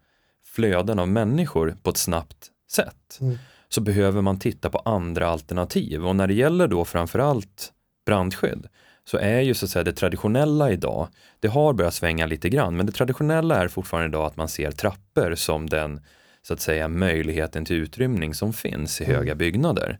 flöden 0.45 0.99
av 0.99 1.07
människor 1.07 1.75
på 1.83 1.89
ett 1.89 1.97
snabbt 1.97 2.47
sätt 2.71 3.17
mm 3.21 3.37
så 3.73 3.81
behöver 3.81 4.21
man 4.21 4.39
titta 4.39 4.69
på 4.69 4.77
andra 4.77 5.27
alternativ 5.27 6.05
och 6.05 6.15
när 6.15 6.27
det 6.27 6.33
gäller 6.33 6.67
då 6.67 6.85
framförallt 6.85 7.71
brandskydd 8.05 8.67
så 9.03 9.17
är 9.17 9.41
ju 9.41 9.53
så 9.53 9.65
att 9.65 9.69
säga 9.69 9.83
det 9.83 9.93
traditionella 9.93 10.71
idag, 10.71 11.07
det 11.39 11.47
har 11.47 11.73
börjat 11.73 11.93
svänga 11.93 12.25
lite 12.25 12.49
grann, 12.49 12.77
men 12.77 12.85
det 12.85 12.91
traditionella 12.91 13.55
är 13.63 13.67
fortfarande 13.67 14.07
idag 14.09 14.25
att 14.25 14.37
man 14.37 14.49
ser 14.49 14.71
trappor 14.71 15.35
som 15.35 15.69
den 15.69 16.01
så 16.41 16.53
att 16.53 16.61
säga 16.61 16.87
möjligheten 16.87 17.65
till 17.65 17.75
utrymning 17.75 18.33
som 18.33 18.53
finns 18.53 19.01
i 19.01 19.03
Mm. 19.03 19.15
höga 19.15 19.35
byggnader. 19.35 19.99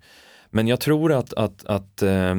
Men 0.49 0.67
jag 0.67 0.79
tror 0.79 1.11
att, 1.13 1.33
att, 1.33 1.65
att 1.65 2.01
eh, 2.01 2.35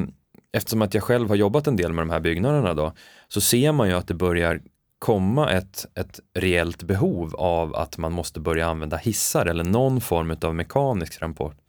eftersom 0.53 0.83
att 0.83 0.95
jag 0.95 1.03
själv 1.03 1.29
har 1.29 1.37
jobbat 1.37 1.67
en 1.67 1.77
del 1.77 1.93
med 1.93 2.03
de 2.03 2.11
här 2.11 2.21
byggnaderna 2.21 2.75
då, 2.75 2.93
så 3.29 3.41
ser 3.41 3.73
man 3.73 3.89
ju 3.89 3.95
att 3.95 4.09
det 4.09 4.15
börjar 4.15 4.61
komma 5.03 5.51
ett, 5.51 5.87
ett 5.95 6.21
reellt 6.35 6.83
behov 6.83 7.35
av 7.37 7.77
att 7.77 7.99
man 7.99 8.13
måste 8.13 8.41
börja 8.41 8.67
använda 8.67 8.97
hissar 8.97 9.47
eller 9.47 9.65
någon 9.65 10.01
form 10.01 10.37
av 10.43 10.55
mekanisk 10.55 11.21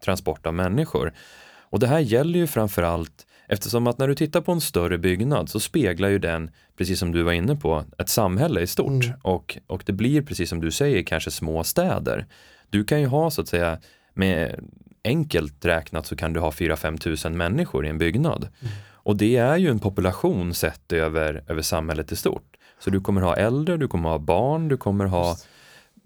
transport, 0.06 0.46
av 0.46 0.54
människor. 0.54 1.13
Och 1.60 1.80
det 1.80 1.88
här 1.88 2.00
gäller 2.00 2.40
ju 2.40 2.48
framförallt 2.48 3.28
eftersom 3.48 3.88
att 3.88 3.98
när 3.98 4.08
du 4.08 4.16
tittar 4.16 4.42
på 4.42 4.52
en 4.52 4.62
större 4.62 4.98
byggnad 4.98 5.50
så 5.50 5.60
speglar 5.60 6.10
ju 6.10 6.20
den, 6.20 6.52
precis 6.78 7.00
som 7.00 7.12
du 7.12 7.24
var 7.24 7.32
inne 7.32 7.56
på, 7.56 7.84
ett 7.98 8.10
samhälle 8.10 8.62
i 8.62 8.68
stort. 8.68 9.06
Mm. 9.06 9.18
Och, 9.22 9.58
och 9.68 9.84
det 9.86 9.94
blir, 9.94 10.22
precis 10.22 10.50
som 10.50 10.62
du 10.62 10.72
säger, 10.72 11.04
kanske 11.04 11.32
små 11.32 11.63
städer. 11.63 12.25
Du 12.70 12.84
kan 12.84 13.00
ju 13.00 13.08
ha 13.08 13.32
så 13.32 13.42
att 13.42 13.48
säga, 13.48 13.80
med 14.13 14.60
enkelt 15.04 15.66
räknat 15.66 16.06
så 16.06 16.16
kan 16.16 16.34
du 16.34 16.40
ha 16.40 16.50
4-5 16.50 16.98
tusen 16.98 17.38
människor 17.38 17.86
i 17.86 17.90
en 17.90 17.98
byggnad. 17.98 18.48
Och 18.92 19.18
det 19.18 19.36
är 19.36 19.58
ju 19.58 19.70
en 19.70 19.80
population 19.80 20.54
sett 20.54 20.94
över, 20.94 21.44
över 21.48 21.62
samhället 21.62 22.12
i 22.12 22.16
stort. 22.16 22.58
Så 22.84 22.90
du 22.90 23.02
kommer 23.02 23.22
ha 23.22 23.36
äldre, 23.36 23.78
du 23.78 23.88
kommer 23.88 24.10
ha 24.10 24.20
barn, 24.20 24.68
du 24.68 24.78
kommer 24.78 25.06
ha 25.06 25.36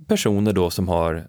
personer 0.07 0.53
då 0.53 0.69
som 0.69 0.87
har 0.87 1.27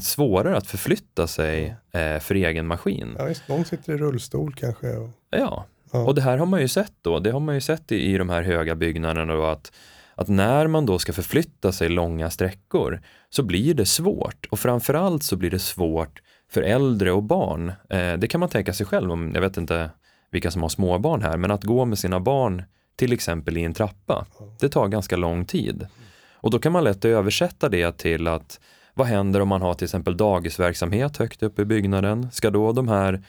svårare 0.00 0.56
att 0.56 0.66
förflytta 0.66 1.26
sig 1.26 1.76
eh, 1.92 2.18
för 2.20 2.34
egen 2.34 2.66
maskin. 2.66 3.14
Ja, 3.18 3.24
visst, 3.24 3.48
någon 3.48 3.64
sitter 3.64 3.92
i 3.92 3.96
rullstol 3.96 4.54
kanske. 4.54 4.96
Och, 4.96 5.10
Ja, 5.30 5.66
ja. 5.92 5.98
och 5.98 6.14
det 6.14 6.22
här 6.22 6.38
har 6.38 6.46
man 6.46 6.60
ju 6.60 6.68
sett 6.68 6.92
då. 7.02 7.18
Det 7.18 7.30
har 7.30 7.40
man 7.40 7.54
ju 7.54 7.60
sett 7.60 7.92
i, 7.92 7.96
i 7.96 8.18
de 8.18 8.28
här 8.28 8.42
höga 8.42 8.74
byggnaderna 8.74 9.34
då 9.34 9.44
att, 9.44 9.72
att 10.14 10.28
när 10.28 10.66
man 10.66 10.86
då 10.86 10.98
ska 10.98 11.12
förflytta 11.12 11.72
sig 11.72 11.88
långa 11.88 12.30
sträckor 12.30 13.00
så 13.30 13.42
blir 13.42 13.74
det 13.74 13.86
svårt 13.86 14.46
och 14.50 14.58
framförallt 14.58 15.22
så 15.22 15.36
blir 15.36 15.50
det 15.50 15.58
svårt 15.58 16.22
för 16.50 16.62
äldre 16.62 17.12
och 17.12 17.22
barn. 17.22 17.72
Eh, 17.90 18.12
det 18.12 18.28
kan 18.28 18.40
man 18.40 18.48
tänka 18.48 18.72
sig 18.72 18.86
själv 18.86 19.12
om, 19.12 19.30
jag 19.34 19.40
vet 19.40 19.56
inte 19.56 19.90
vilka 20.30 20.50
som 20.50 20.62
har 20.62 20.68
småbarn 20.68 21.22
här, 21.22 21.36
men 21.36 21.50
att 21.50 21.64
gå 21.64 21.84
med 21.84 21.98
sina 21.98 22.20
barn 22.20 22.62
till 22.96 23.12
exempel 23.12 23.56
i 23.56 23.64
en 23.64 23.74
trappa, 23.74 24.26
det 24.60 24.68
tar 24.68 24.88
ganska 24.88 25.16
lång 25.16 25.44
tid. 25.44 25.86
Och 26.32 26.50
då 26.50 26.58
kan 26.58 26.72
man 26.72 26.84
lätt 26.84 27.04
översätta 27.04 27.68
det 27.68 27.98
till 27.98 28.26
att 28.26 28.60
vad 28.94 29.06
händer 29.06 29.40
om 29.40 29.48
man 29.48 29.62
har 29.62 29.74
till 29.74 29.84
exempel 29.84 30.16
dagisverksamhet 30.16 31.16
högt 31.16 31.42
upp 31.42 31.58
i 31.58 31.64
byggnaden? 31.64 32.30
Ska 32.32 32.50
då 32.50 32.72
de 32.72 32.88
här 32.88 33.22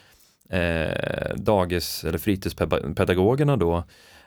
eh, 0.50 1.36
dagis 1.36 2.04
eller 2.04 2.18
fritidspedagogerna 2.18 3.56
då 3.56 3.84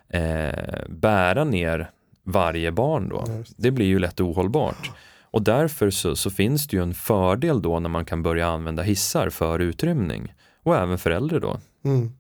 eh, 0.10 0.86
bära 0.90 1.44
ner 1.44 1.90
varje 2.24 2.72
barn 2.72 3.10
då? 3.10 3.26
Det 3.58 3.72
blir 3.72 3.86
ju 3.86 4.00
lätt 4.00 4.22
ohållbart. 4.22 4.92
Och 5.22 5.42
därför 5.42 5.90
så, 5.90 6.16
så 6.16 6.30
finns 6.30 6.68
det 6.68 6.78
ju 6.78 6.84
en 6.84 6.94
fördel 6.94 7.62
då 7.62 7.80
när 7.80 7.90
man 7.90 8.06
kan 8.06 8.24
börja 8.24 8.48
använda 8.48 8.84
hissar 8.84 9.30
för 9.30 9.60
utrymning. 9.60 10.34
Och 10.64 10.76
även 10.76 10.98
för 10.98 11.12
äldre 11.12 11.40
då. 11.40 11.60
Mm. 11.86 12.12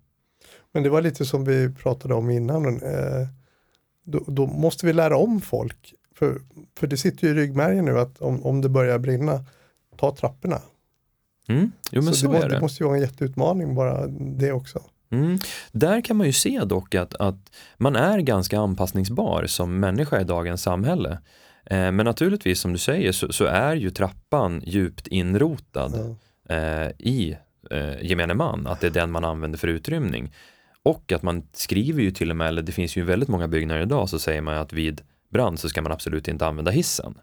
Men 0.75 0.83
det 0.83 0.89
var 0.89 1.01
lite 1.01 1.25
som 1.25 1.43
vi 1.45 1.69
pratade 1.69 2.13
om 2.13 2.29
innan. 2.29 2.65
Eh, 2.65 3.27
då, 4.03 4.23
då 4.27 4.47
måste 4.47 4.85
vi 4.85 4.93
lära 4.93 5.17
om 5.17 5.41
folk. 5.41 5.93
För, 6.15 6.41
för 6.79 6.87
det 6.87 6.97
sitter 6.97 7.27
ju 7.27 7.33
i 7.33 7.35
ryggmärgen 7.35 7.85
nu 7.85 7.99
att 7.99 8.21
om, 8.21 8.45
om 8.45 8.61
det 8.61 8.69
börjar 8.69 8.99
brinna, 8.99 9.45
ta 9.97 10.15
trapporna. 10.15 10.61
Mm. 11.47 11.71
Jo 11.91 12.01
men 12.01 12.13
så, 12.13 12.27
det, 12.27 12.33
må, 12.33 12.39
det. 12.39 12.47
det 12.47 12.61
måste 12.61 12.83
ju 12.83 12.87
vara 12.87 12.97
en 12.97 13.01
jätteutmaning 13.01 13.75
bara 13.75 14.07
det 14.07 14.51
också. 14.51 14.81
Mm. 15.11 15.37
Där 15.71 16.01
kan 16.01 16.17
man 16.17 16.27
ju 16.27 16.33
se 16.33 16.59
dock 16.59 16.95
att, 16.95 17.15
att 17.15 17.51
man 17.77 17.95
är 17.95 18.19
ganska 18.19 18.59
anpassningsbar 18.59 19.45
som 19.45 19.79
människa 19.79 20.21
i 20.21 20.23
dagens 20.23 20.61
samhälle. 20.61 21.11
Eh, 21.65 21.91
men 21.91 21.97
naturligtvis 21.97 22.59
som 22.59 22.73
du 22.73 22.79
säger 22.79 23.11
så, 23.11 23.33
så 23.33 23.45
är 23.45 23.75
ju 23.75 23.89
trappan 23.89 24.61
djupt 24.65 25.07
inrotad 25.07 26.17
Ja. 26.49 26.55
eh, 26.55 26.91
i 26.99 27.37
eh, 27.71 28.01
gemene 28.01 28.33
man, 28.33 28.67
att 28.67 28.81
det 28.81 28.87
är 28.87 28.91
den 28.91 29.11
man 29.11 29.25
använder 29.25 29.57
för 29.57 29.67
utrymning. 29.67 30.31
Och 30.85 31.11
att 31.11 31.23
man 31.23 31.43
skriver 31.53 32.01
ju 32.01 32.11
till 32.11 32.29
och 32.31 32.37
med, 32.37 32.47
eller 32.47 32.61
det 32.61 32.71
finns 32.71 32.95
ju 32.97 33.03
väldigt 33.03 33.29
många 33.29 33.47
byggnader 33.47 33.81
idag, 33.81 34.09
så 34.09 34.19
säger 34.19 34.41
man 34.41 34.57
att 34.57 34.73
vid 34.73 35.01
brand 35.29 35.59
så 35.59 35.69
ska 35.69 35.81
man 35.81 35.91
absolut 35.91 36.27
inte 36.27 36.47
använda 36.47 36.71
hissen. 36.71 37.17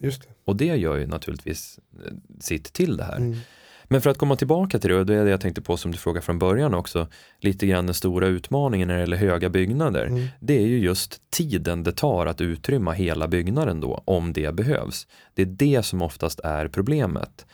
Just 0.00 0.22
det. 0.22 0.28
Och 0.44 0.56
det 0.56 0.64
gör 0.76 0.96
ju 0.96 1.06
naturligtvis 1.06 1.78
eh, 2.06 2.12
sitt 2.40 2.72
till 2.72 2.96
det 2.96 3.04
här. 3.04 3.16
Mm. 3.16 3.36
Men 3.84 4.00
för 4.00 4.10
att 4.10 4.18
komma 4.18 4.36
tillbaka 4.36 4.78
till 4.78 4.90
det, 4.90 4.96
och 4.96 5.06
det 5.06 5.14
är 5.14 5.24
det 5.24 5.30
jag 5.30 5.40
tänkte 5.40 5.62
på 5.62 5.76
som 5.76 5.90
du 5.90 5.98
frågade 5.98 6.24
från 6.26 6.38
början 6.38 6.74
också, 6.74 7.08
lite 7.40 7.66
grann 7.66 7.86
den 7.86 7.94
stora 7.94 8.26
utmaningen 8.26 8.88
när 8.88 8.94
det 8.94 9.00
gäller 9.00 9.16
höga 9.16 9.48
byggnader, 9.48 10.06
Mm. 10.06 10.26
det 10.40 10.58
är 10.62 10.66
ju 10.66 10.78
just 10.78 11.30
tiden 11.30 11.82
det 11.82 11.92
tar 11.92 12.26
att 12.26 12.40
utrymma 12.40 12.92
hela 12.92 13.28
byggnaden 13.28 13.80
då, 13.80 14.02
om 14.04 14.32
det 14.32 14.54
behövs. 14.54 15.06
Det 15.34 15.42
är 15.42 15.46
det 15.46 15.82
som 15.82 16.02
oftast 16.02 16.40
är 16.40 16.68
problemet. 16.68 17.46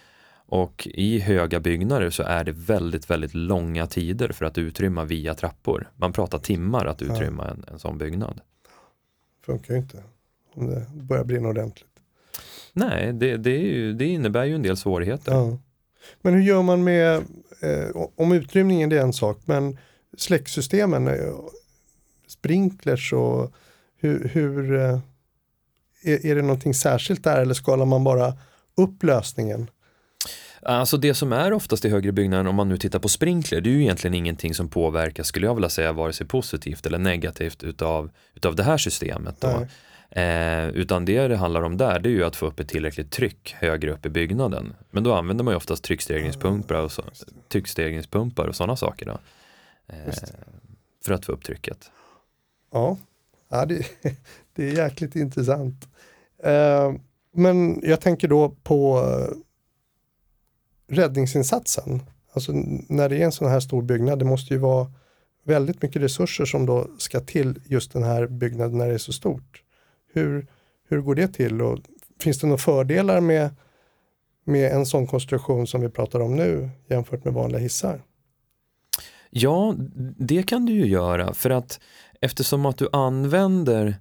Och 0.47 0.89
i 0.91 1.19
höga 1.19 1.61
byggnader 1.61 2.11
så 2.11 2.23
är 2.23 2.45
det 2.45 2.53
väldigt, 2.53 3.11
väldigt 3.11 3.35
långa 3.35 3.87
tider 3.87 4.29
för 4.29 4.45
att 4.45 4.59
utrymma 4.59 5.05
via 5.05 5.35
trappor. 5.35 5.91
Man 5.97 6.13
pratar 6.13 6.39
timmar 6.39 6.87
att 6.87 7.03
utrymma 7.03 7.49
en, 7.49 7.65
en 7.73 7.79
sån 7.79 7.99
byggnad. 7.99 8.41
Funkar 9.47 9.75
ju 9.75 9.81
inte 9.81 10.03
om 10.55 10.67
det 10.67 10.87
börjar 10.95 11.25
brinna 11.25 11.49
ordentligt. 11.49 11.89
Nej, 12.73 13.13
det, 13.13 13.37
det, 13.37 13.57
ju, 13.57 13.93
det 13.93 14.07
innebär 14.07 14.45
ju 14.45 14.55
en 14.55 14.63
del 14.63 14.77
svårigheter. 14.77 15.33
Ja. 15.33 15.59
Men 16.23 16.35
hur 16.35 16.41
gör 16.41 16.63
man 16.63 16.85
med, 16.85 17.17
eh, 17.61 18.07
om 18.17 18.33
utrymningen 18.33 18.93
är 18.93 18.97
en 18.97 19.13
sak, 19.13 19.39
men 19.45 19.79
släcksystemen, 20.17 21.09
eh, 21.09 21.35
sprinklers 22.27 23.13
och 23.13 23.53
hur, 23.97 24.29
hur 24.29 24.75
eh, 24.75 24.99
är, 26.03 26.27
är 26.27 26.35
det 26.35 26.43
någonting 26.43 26.75
särskilt 26.75 27.25
där 27.25 27.41
eller 27.41 27.55
skalar 27.55 27.87
man 27.87 28.05
bara 28.05 28.33
upp 28.75 29.03
lösningen? 29.03 29.71
Alltså 30.65 30.97
det 30.97 31.15
som 31.15 31.33
är 31.33 31.53
oftast 31.53 31.85
i 31.85 31.89
högre 31.89 32.13
byggnader, 32.13 32.47
om 32.51 32.57
man 32.57 32.69
nu 32.69 32.77
tittar 32.77 32.99
på 32.99 33.09
sprinkler, 33.09 33.61
det 33.61 33.71
är 33.71 33.73
ju 33.73 33.83
egentligen 33.83 34.15
ingenting 34.15 34.55
som 34.55 34.69
påverkar, 34.69 35.23
skulle 35.23 35.47
jag 35.47 35.55
vilja 35.55 35.69
säga, 35.69 35.93
vare 35.93 36.13
sig 36.13 36.27
positivt 36.27 36.87
eller 36.87 36.99
negativt 36.99 37.63
utav, 37.63 38.11
utav 38.35 38.57
det 38.57 38.63
här 38.63 38.79
systemet. 38.79 39.41
Då. 39.41 39.67
Eh, 40.21 40.69
utan 40.69 41.05
det 41.05 41.29
det 41.29 41.37
handlar 41.37 41.63
om 41.63 41.77
där, 41.77 42.01
det 42.01 42.09
är 42.09 42.11
ju 42.11 42.25
att 42.25 42.37
få 42.37 42.47
upp 42.47 42.61
ett 42.61 42.69
tillräckligt 42.69 43.11
tryck 43.11 43.55
högre 43.59 43.93
upp 43.93 44.07
i 44.07 44.09
byggnaden. 44.09 44.75
Men 44.91 45.03
då 45.03 45.15
använder 45.15 45.45
man 45.45 45.53
ju 45.53 45.57
oftast 45.57 45.85
tryckstegringspumpar 45.85 46.75
och, 46.75 46.93
så, 46.93 47.03
tryckstegringspumpar 47.53 48.47
och 48.47 48.57
sådana 48.57 48.77
saker. 48.77 49.07
Då. 49.07 49.19
Eh, 49.87 50.15
för 51.05 51.15
att 51.15 51.25
få 51.25 51.33
upp 51.33 51.45
trycket. 51.45 51.91
Ja, 52.73 52.99
ja 53.49 53.67
det, 53.67 53.87
det 54.55 54.69
är 54.69 54.73
jäkligt 54.73 55.17
intressant. 55.17 55.89
Eh, 56.45 56.93
men 57.33 57.81
jag 57.83 58.01
tänker 58.01 58.29
då 58.29 58.49
på 58.63 58.99
eh, 58.99 59.37
räddningsinsatsen. 60.89 62.03
Alltså 62.33 62.53
när 62.89 63.09
det 63.09 63.17
är 63.17 63.25
en 63.25 63.33
sån 63.33 63.49
här 63.49 63.61
stor 63.61 63.83
byggnad, 63.83 64.19
det 64.19 64.25
måste 64.25 64.55
ju 64.55 64.61
vara 64.61 64.93
väldigt 65.45 65.83
mycket 65.83 66.03
resurser 66.03 66.45
som 66.45 66.67
då 66.67 66.87
ska 66.99 67.21
till 67.21 67.61
just 67.65 67.93
den 67.93 68.03
här 68.03 68.27
byggnaden 68.27 68.79
när 68.79 68.89
det 68.89 68.95
är 68.95 68.99
så 68.99 69.13
stort. 69.13 69.63
Hur, 70.13 70.47
hur 70.89 71.01
går 71.01 71.15
det 71.15 71.29
till 71.29 71.63
och 71.63 71.79
finns 72.21 72.39
det 72.39 72.47
några 72.47 72.59
fördelar 72.59 73.21
med, 73.21 73.51
med 74.45 74.73
en 74.73 74.87
sån 74.87 75.07
konstruktion 75.07 75.67
som 75.67 75.81
vi 75.81 75.89
pratar 75.89 76.21
om 76.21 76.37
nu 76.37 76.71
jämfört 76.89 77.25
med 77.25 77.35
vanliga 77.35 77.61
hissar? 77.61 78.03
Ja, 79.31 79.75
det 80.19 80.43
kan 80.43 80.67
du 80.67 80.73
ju 80.73 80.87
göra 80.87 81.35
för 81.35 81.51
att 81.51 81.81
eftersom 82.21 82.67
att 82.67 82.79
du 82.79 82.89
använder 82.93 83.97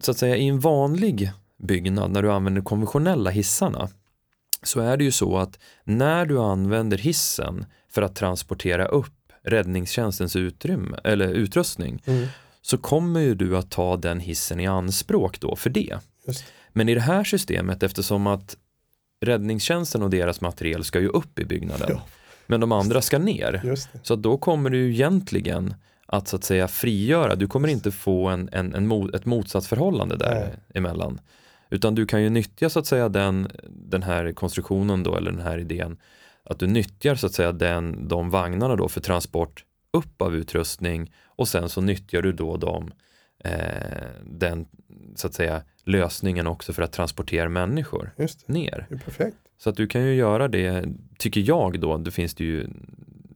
så 0.00 0.10
att 0.10 0.18
säga 0.18 0.36
i 0.36 0.48
en 0.48 0.60
vanlig 0.60 1.32
byggnad 1.58 2.10
när 2.10 2.22
du 2.22 2.32
använder 2.32 2.62
konventionella 2.62 3.30
hissarna 3.30 3.88
så 4.62 4.80
är 4.80 4.96
det 4.96 5.04
ju 5.04 5.10
så 5.12 5.38
att 5.38 5.58
när 5.84 6.26
du 6.26 6.38
använder 6.38 6.98
hissen 6.98 7.64
för 7.88 8.02
att 8.02 8.16
transportera 8.16 8.86
upp 8.86 9.32
räddningstjänstens 9.42 10.36
utrymme 10.36 10.98
eller 11.04 11.28
utrustning 11.28 12.02
så 12.62 12.78
kommer 12.78 13.20
ju 13.20 13.34
du 13.34 13.56
att 13.56 13.70
ta 13.70 13.96
den 13.96 14.20
hissen 14.20 14.60
i 14.60 14.66
anspråk 14.66 15.40
då 15.40 15.56
för 15.56 15.70
det. 15.70 15.98
Just. 16.26 16.44
Men 16.72 16.88
i 16.88 16.94
det 16.94 17.00
här 17.00 17.24
systemet 17.24 17.82
eftersom 17.82 18.26
att 18.26 18.56
räddningstjänsten 19.20 20.02
och 20.02 20.10
deras 20.10 20.40
materiel 20.40 20.84
ska 20.84 21.00
ju 21.00 21.08
upp 21.08 21.38
i 21.38 21.44
byggnaden 21.44 21.86
Ja. 21.90 22.02
men 22.46 22.60
de 22.60 22.72
andra 22.72 23.02
ska 23.02 23.18
ner. 23.18 23.60
Så 24.02 24.16
då 24.16 24.38
kommer 24.38 24.70
du 24.70 24.90
egentligen 24.90 25.74
att 26.06 26.28
så 26.28 26.36
att 26.36 26.44
säga 26.44 26.68
frigöra, 26.68 27.34
du 27.34 27.46
kommer 27.46 27.68
inte 27.68 27.90
få 27.90 28.28
en, 28.28 28.48
en, 28.52 28.74
en, 28.74 29.14
ett 29.14 29.24
motsatsförhållande 29.24 30.16
där 30.16 30.34
Nej. 30.34 30.58
emellan. 30.74 31.20
Utan 31.70 31.94
du 31.94 32.06
kan 32.06 32.22
ju 32.22 32.30
nyttja 32.30 32.70
så 32.70 32.78
att 32.78 32.86
säga 32.86 33.08
den, 33.08 33.48
den 33.68 34.02
här 34.02 34.32
konstruktionen 34.32 35.02
då, 35.02 35.16
eller 35.16 35.30
den 35.30 35.40
här 35.40 35.58
idén, 35.58 35.98
att 36.44 36.58
du 36.58 36.66
nyttjar 36.66 37.14
så 37.14 37.26
att 37.26 37.32
säga 37.32 37.52
den, 37.52 38.08
de 38.08 38.30
vagnarna 38.30 38.76
då 38.76 38.88
för 38.88 39.00
transport 39.00 39.64
upp 39.92 40.22
av 40.22 40.36
utrustning 40.36 41.12
och 41.24 41.48
sen 41.48 41.68
så 41.68 41.80
nyttjar 41.80 42.22
du 42.22 42.32
då 42.32 42.56
dem, 42.56 42.92
eh, 43.44 44.08
den 44.24 44.66
så 45.14 45.26
att 45.26 45.34
säga 45.34 45.62
lösningen 45.84 46.46
också 46.46 46.72
för 46.72 46.82
att 46.82 46.92
transportera 46.92 47.48
människor 47.48 48.10
ner. 48.46 48.86
perfekt. 49.04 49.36
Så 49.58 49.70
att 49.70 49.76
du 49.76 49.86
kan 49.86 50.02
ju 50.02 50.14
göra 50.14 50.48
det, 50.48 50.84
tycker 51.18 51.40
jag 51.40 51.80
då, 51.80 51.98
det 51.98 52.10
finns 52.10 52.34
det 52.34 52.44
ju 52.44 52.68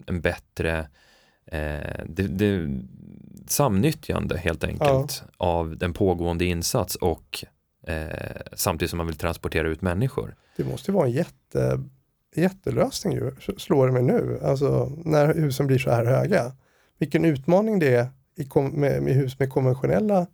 en 0.06 0.20
bättre, 0.20 0.78
eh, 1.46 2.04
det, 2.06 2.28
det, 2.28 2.80
samnyttjande 3.46 4.38
helt 4.38 4.64
enkelt 4.64 5.22
av 5.36 5.78
den 5.78 5.92
pågående 5.92 6.44
insats 6.44 6.96
och 6.96 7.44
eh, 7.86 8.06
samtidigt 8.52 8.90
som 8.90 8.96
man 8.96 9.06
vill 9.06 9.16
transportera 9.16 9.68
ut 9.68 9.82
människor. 9.82 10.36
Det 10.56 10.64
måste 10.64 10.90
ju 10.90 10.94
vara 10.94 11.06
en 11.06 11.12
jätte, 11.12 11.80
jättelösning 12.34 13.12
ju, 13.12 13.32
slår 13.58 13.86
det 13.86 13.92
mig 13.92 14.02
nu, 14.02 14.40
alltså 14.42 14.92
när 15.04 15.34
husen 15.34 15.66
blir 15.66 15.78
så 15.78 15.90
här 15.90 16.04
höga. 16.04 16.52
Vilken 16.98 17.24
utmaning 17.24 17.78
det 17.78 17.94
är 17.94 18.08
i 18.36 18.44
kom, 18.44 18.68
med, 18.68 19.02
med 19.02 19.14
hus 19.14 19.38
med 19.38 19.50
konventionella 19.50 20.26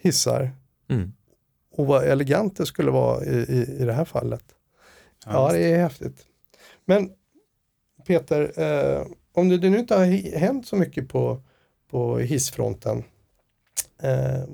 hissar 0.00 0.50
Mm. 0.88 1.12
och 1.70 1.86
vad 1.86 2.04
elegant 2.04 2.56
det 2.56 2.66
skulle 2.66 2.90
vara 2.90 3.24
i, 3.24 3.36
i, 3.36 3.76
i 3.80 3.84
det 3.84 3.92
här 3.92 4.04
fallet. 4.04 4.44
Ja, 5.26 5.52
det 5.52 5.72
är 5.72 5.78
häftigt. 5.78 6.26
Men 6.84 7.10
Peter, 8.06 8.60
eh, 8.60 9.06
om 9.32 9.48
det, 9.48 9.58
det 9.58 9.70
nu 9.70 9.78
inte 9.78 9.94
har 9.94 10.36
hänt 10.38 10.66
så 10.66 10.76
mycket 10.76 11.08
på, 11.08 11.42
på 11.90 12.18
hissfronten, 12.18 13.04
eh, 14.02 14.44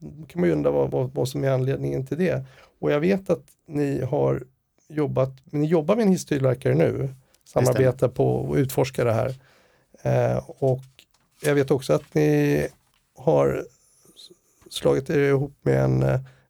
kan 0.00 0.40
man 0.40 0.44
ju 0.44 0.52
undra 0.52 0.70
vad, 0.70 0.90
vad, 0.90 1.14
vad 1.14 1.28
som 1.28 1.44
är 1.44 1.50
anledningen 1.50 2.06
till 2.06 2.18
det. 2.18 2.44
Och 2.78 2.92
jag 2.92 3.00
vet 3.00 3.30
att 3.30 3.44
ni 3.66 4.00
har 4.00 4.42
jobbat, 4.88 5.30
ni 5.44 5.66
jobbar 5.66 5.96
med 5.96 6.02
en 6.02 6.12
hisstillverkare 6.12 6.74
nu, 6.74 7.14
samarbetar 7.44 8.08
på 8.08 8.34
och 8.36 8.54
utforskar 8.54 9.04
det 9.04 9.12
här. 9.12 9.34
Eh, 10.02 10.44
och 10.46 10.82
jag 11.42 11.54
vet 11.54 11.70
också 11.70 11.92
att 11.92 12.14
ni 12.14 12.66
har 13.16 13.64
slagit 14.70 15.10
er 15.10 15.18
ihop 15.18 15.54
med 15.62 15.84
en, 15.84 16.04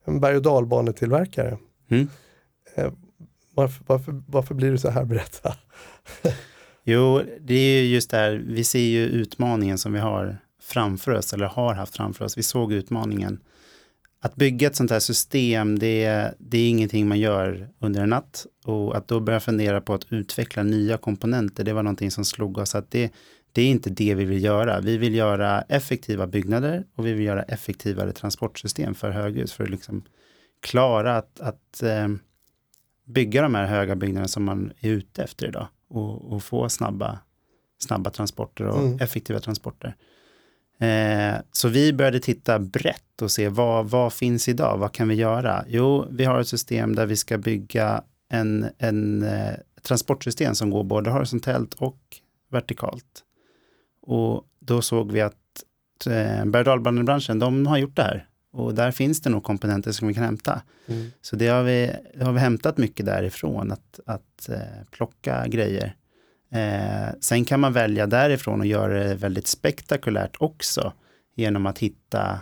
en 0.04 0.21
berg 0.21 0.37
och 0.37 0.42
dalbanetillverkare. 0.42 1.59
Mm. 1.90 2.09
Eh, 2.75 2.92
varför, 3.54 3.85
varför, 3.87 4.23
varför 4.26 4.54
blir 4.54 4.71
det 4.71 4.78
så 4.78 4.90
här? 4.90 5.04
Berätta. 5.14 5.57
Jo, 6.85 7.23
det 7.40 7.54
är 7.54 7.83
ju 7.83 7.88
just 7.88 8.11
där, 8.11 8.45
vi 8.47 8.64
ser 8.64 8.78
ju 8.78 9.07
utmaningen 9.07 9.78
som 9.78 9.92
vi 9.92 9.99
har 9.99 10.38
framför 10.71 11.12
oss, 11.12 11.33
eller 11.33 11.47
har 11.47 11.75
haft 11.75 11.97
framför 11.97 12.25
oss. 12.25 12.39
Vi 12.39 12.43
såg 12.43 12.73
utmaningen. 12.73 13.41
Att 14.23 14.37
bygga 14.37 14.67
ett 14.67 14.77
sånt 14.77 14.91
här 14.91 15.00
system, 15.00 15.79
det 15.79 16.05
är, 16.05 16.35
det 16.39 16.59
är 16.59 16.69
ingenting 16.69 17.09
man 17.09 17.19
gör 17.19 17.69
under 17.79 18.03
en 18.03 18.09
natt. 18.09 18.47
Och 18.65 18.97
att 18.97 19.09
då 19.09 19.21
börja 19.21 19.41
fundera 19.41 19.81
på 19.81 19.95
att 19.95 20.12
utveckla 20.12 20.62
nya 20.62 20.97
komponenter, 20.97 21.65
det 21.65 21.73
var 21.73 21.83
någonting 21.83 22.11
som 22.11 22.25
slog 22.25 22.59
oss 22.59 22.75
att 22.75 22.91
det, 22.91 23.12
det 23.53 23.62
är 23.62 23.67
inte 23.67 23.91
det 23.91 24.15
vi 24.15 24.25
vill 24.25 24.45
göra. 24.45 24.81
Vi 24.81 24.97
vill 24.97 25.15
göra 25.15 25.62
effektiva 25.62 26.27
byggnader 26.27 26.85
och 26.97 27.07
vi 27.07 27.12
vill 27.12 27.27
göra 27.27 27.43
effektivare 27.43 28.12
transportsystem 28.12 28.95
för 28.95 29.11
höghus 29.11 29.53
för 29.53 29.65
att 29.65 29.71
liksom 29.71 30.03
klara 30.61 31.17
att, 31.17 31.41
att 31.41 31.83
eh, 31.83 32.09
bygga 33.07 33.43
de 33.43 33.55
här 33.55 33.67
höga 33.67 33.97
byggnaderna 33.97 34.29
som 34.29 34.45
man 34.45 34.73
är 34.81 34.91
ute 34.91 35.23
efter 35.23 35.49
idag 35.49 35.69
och, 35.89 36.33
och 36.33 36.43
få 36.43 36.69
snabba, 36.69 37.19
snabba 37.79 38.11
transporter 38.11 38.67
och 38.67 38.79
Mm. 38.79 38.99
effektiva 39.00 39.41
transporter. 39.41 39.97
Eh, 40.81 41.41
så 41.53 41.69
vi 41.69 41.93
började 41.93 42.21
titta 42.21 42.59
brett 42.59 43.23
och 43.23 43.31
se 43.31 43.49
vad, 43.49 43.91
vad 43.91 44.13
finns 44.13 44.49
idag, 44.49 44.79
vad 44.79 44.93
kan 44.93 45.09
vi 45.09 45.15
göra? 45.15 45.65
Jo, 45.69 46.07
vi 46.11 46.25
har 46.25 46.41
ett 46.41 46.49
system 46.49 46.95
där 46.95 47.07
vi 47.07 47.17
ska 47.17 47.39
bygga 47.39 48.03
en, 48.29 48.67
en 48.79 49.23
eh, 49.23 49.55
transportsystem 49.83 50.55
som 50.55 50.71
går 50.71 50.85
både 50.85 51.11
horisontellt 51.11 51.75
och 51.75 52.01
vertikalt. 52.51 53.25
Och 54.03 54.45
då 54.61 54.83
såg 54.83 55.13
vi 55.13 55.21
att 55.21 55.35
eh, 56.07 56.45
berg 56.45 56.69
och 56.69 57.37
de 57.37 57.67
har 57.67 57.79
gjort 57.79 57.97
det 57.97 58.03
här. 58.03 58.27
Och 58.53 58.75
där 58.75 58.91
finns 58.91 59.21
det 59.21 59.31
nog 59.31 59.43
komponenter 59.43 59.93
som 59.93 60.09
vi 60.09 60.15
kan 60.15 60.25
hämta. 60.25 60.63
Mm. 60.87 61.11
Så 61.23 61.37
det 61.37 61.49
har 61.49 61.63
vi, 61.63 61.93
det 62.15 62.25
har 62.25 62.33
vi 62.33 62.41
hämtat 62.41 62.79
mycket 62.79 63.07
därifrån, 63.07 63.73
att, 63.73 64.01
att 64.07 64.49
eh, 64.49 64.59
plocka 64.91 65.47
grejer. 65.47 65.95
Eh, 66.52 67.09
sen 67.21 67.45
kan 67.45 67.61
man 67.61 67.73
välja 67.73 68.07
därifrån 68.07 68.61
och 68.61 68.66
göra 68.66 69.04
det 69.04 69.14
väldigt 69.14 69.47
spektakulärt 69.47 70.37
också 70.38 70.92
genom 71.35 71.66
att 71.66 71.78
hitta 71.78 72.40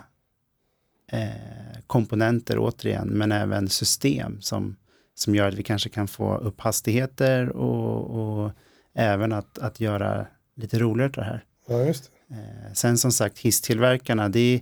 eh, 1.11 1.79
komponenter 1.87 2.57
återigen, 2.59 3.07
men 3.07 3.31
även 3.31 3.69
system 3.69 4.41
som, 4.41 4.75
som 5.15 5.35
gör 5.35 5.47
att 5.47 5.53
vi 5.53 5.63
kanske 5.63 5.89
kan 5.89 6.07
få 6.07 6.37
upp 6.37 6.61
hastigheter 6.61 7.49
och, 7.49 8.19
och 8.19 8.51
även 8.93 9.31
att, 9.31 9.57
att 9.57 9.79
göra 9.79 10.27
lite 10.55 10.79
roligare 10.79 11.11
det 11.11 11.23
här. 11.23 11.43
Ja, 11.67 11.83
just 11.83 12.11
det. 12.27 12.35
Eh, 12.35 12.73
sen 12.73 12.97
som 12.97 13.11
sagt 13.11 13.39
hisstillverkarna, 13.39 14.29
det 14.29 14.39
är, 14.39 14.61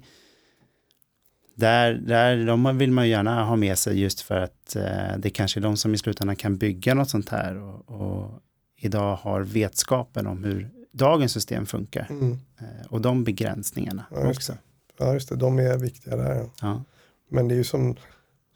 där, 1.56 1.94
där, 1.94 2.46
de 2.46 2.78
vill 2.78 2.92
man 2.92 3.10
gärna 3.10 3.44
ha 3.44 3.56
med 3.56 3.78
sig 3.78 4.00
just 4.00 4.22
för 4.22 4.36
att 4.36 4.76
eh, 4.76 5.18
det 5.18 5.30
kanske 5.30 5.60
är 5.60 5.62
de 5.62 5.78
som 5.78 5.94
i 5.94 5.98
slutändan 5.98 6.36
kan 6.36 6.58
bygga 6.58 6.94
något 6.94 7.10
sånt 7.10 7.30
här 7.30 7.58
och, 7.58 7.90
och 7.90 8.42
idag 8.78 9.16
har 9.16 9.42
vetskapen 9.42 10.28
om 10.28 10.44
hur 10.44 10.70
dagens 10.92 11.32
system 11.32 11.66
funkar 11.66 12.08
Mm. 12.10 12.32
eh, 12.60 12.88
och 12.90 13.02
de 13.02 13.24
begränsningarna 13.24 14.06
Ja, 14.12 14.28
just 14.28 14.38
också. 14.38 14.54
Ja, 15.00 15.14
just 15.14 15.30
det. 15.30 15.36
De 15.36 15.60
är 15.60 15.78
viktiga 15.78 16.16
där. 16.16 16.50
Ja. 16.62 16.84
Men 17.30 17.48
det 17.48 17.54
är 17.54 17.58
ju 17.58 17.64
som, 17.64 17.96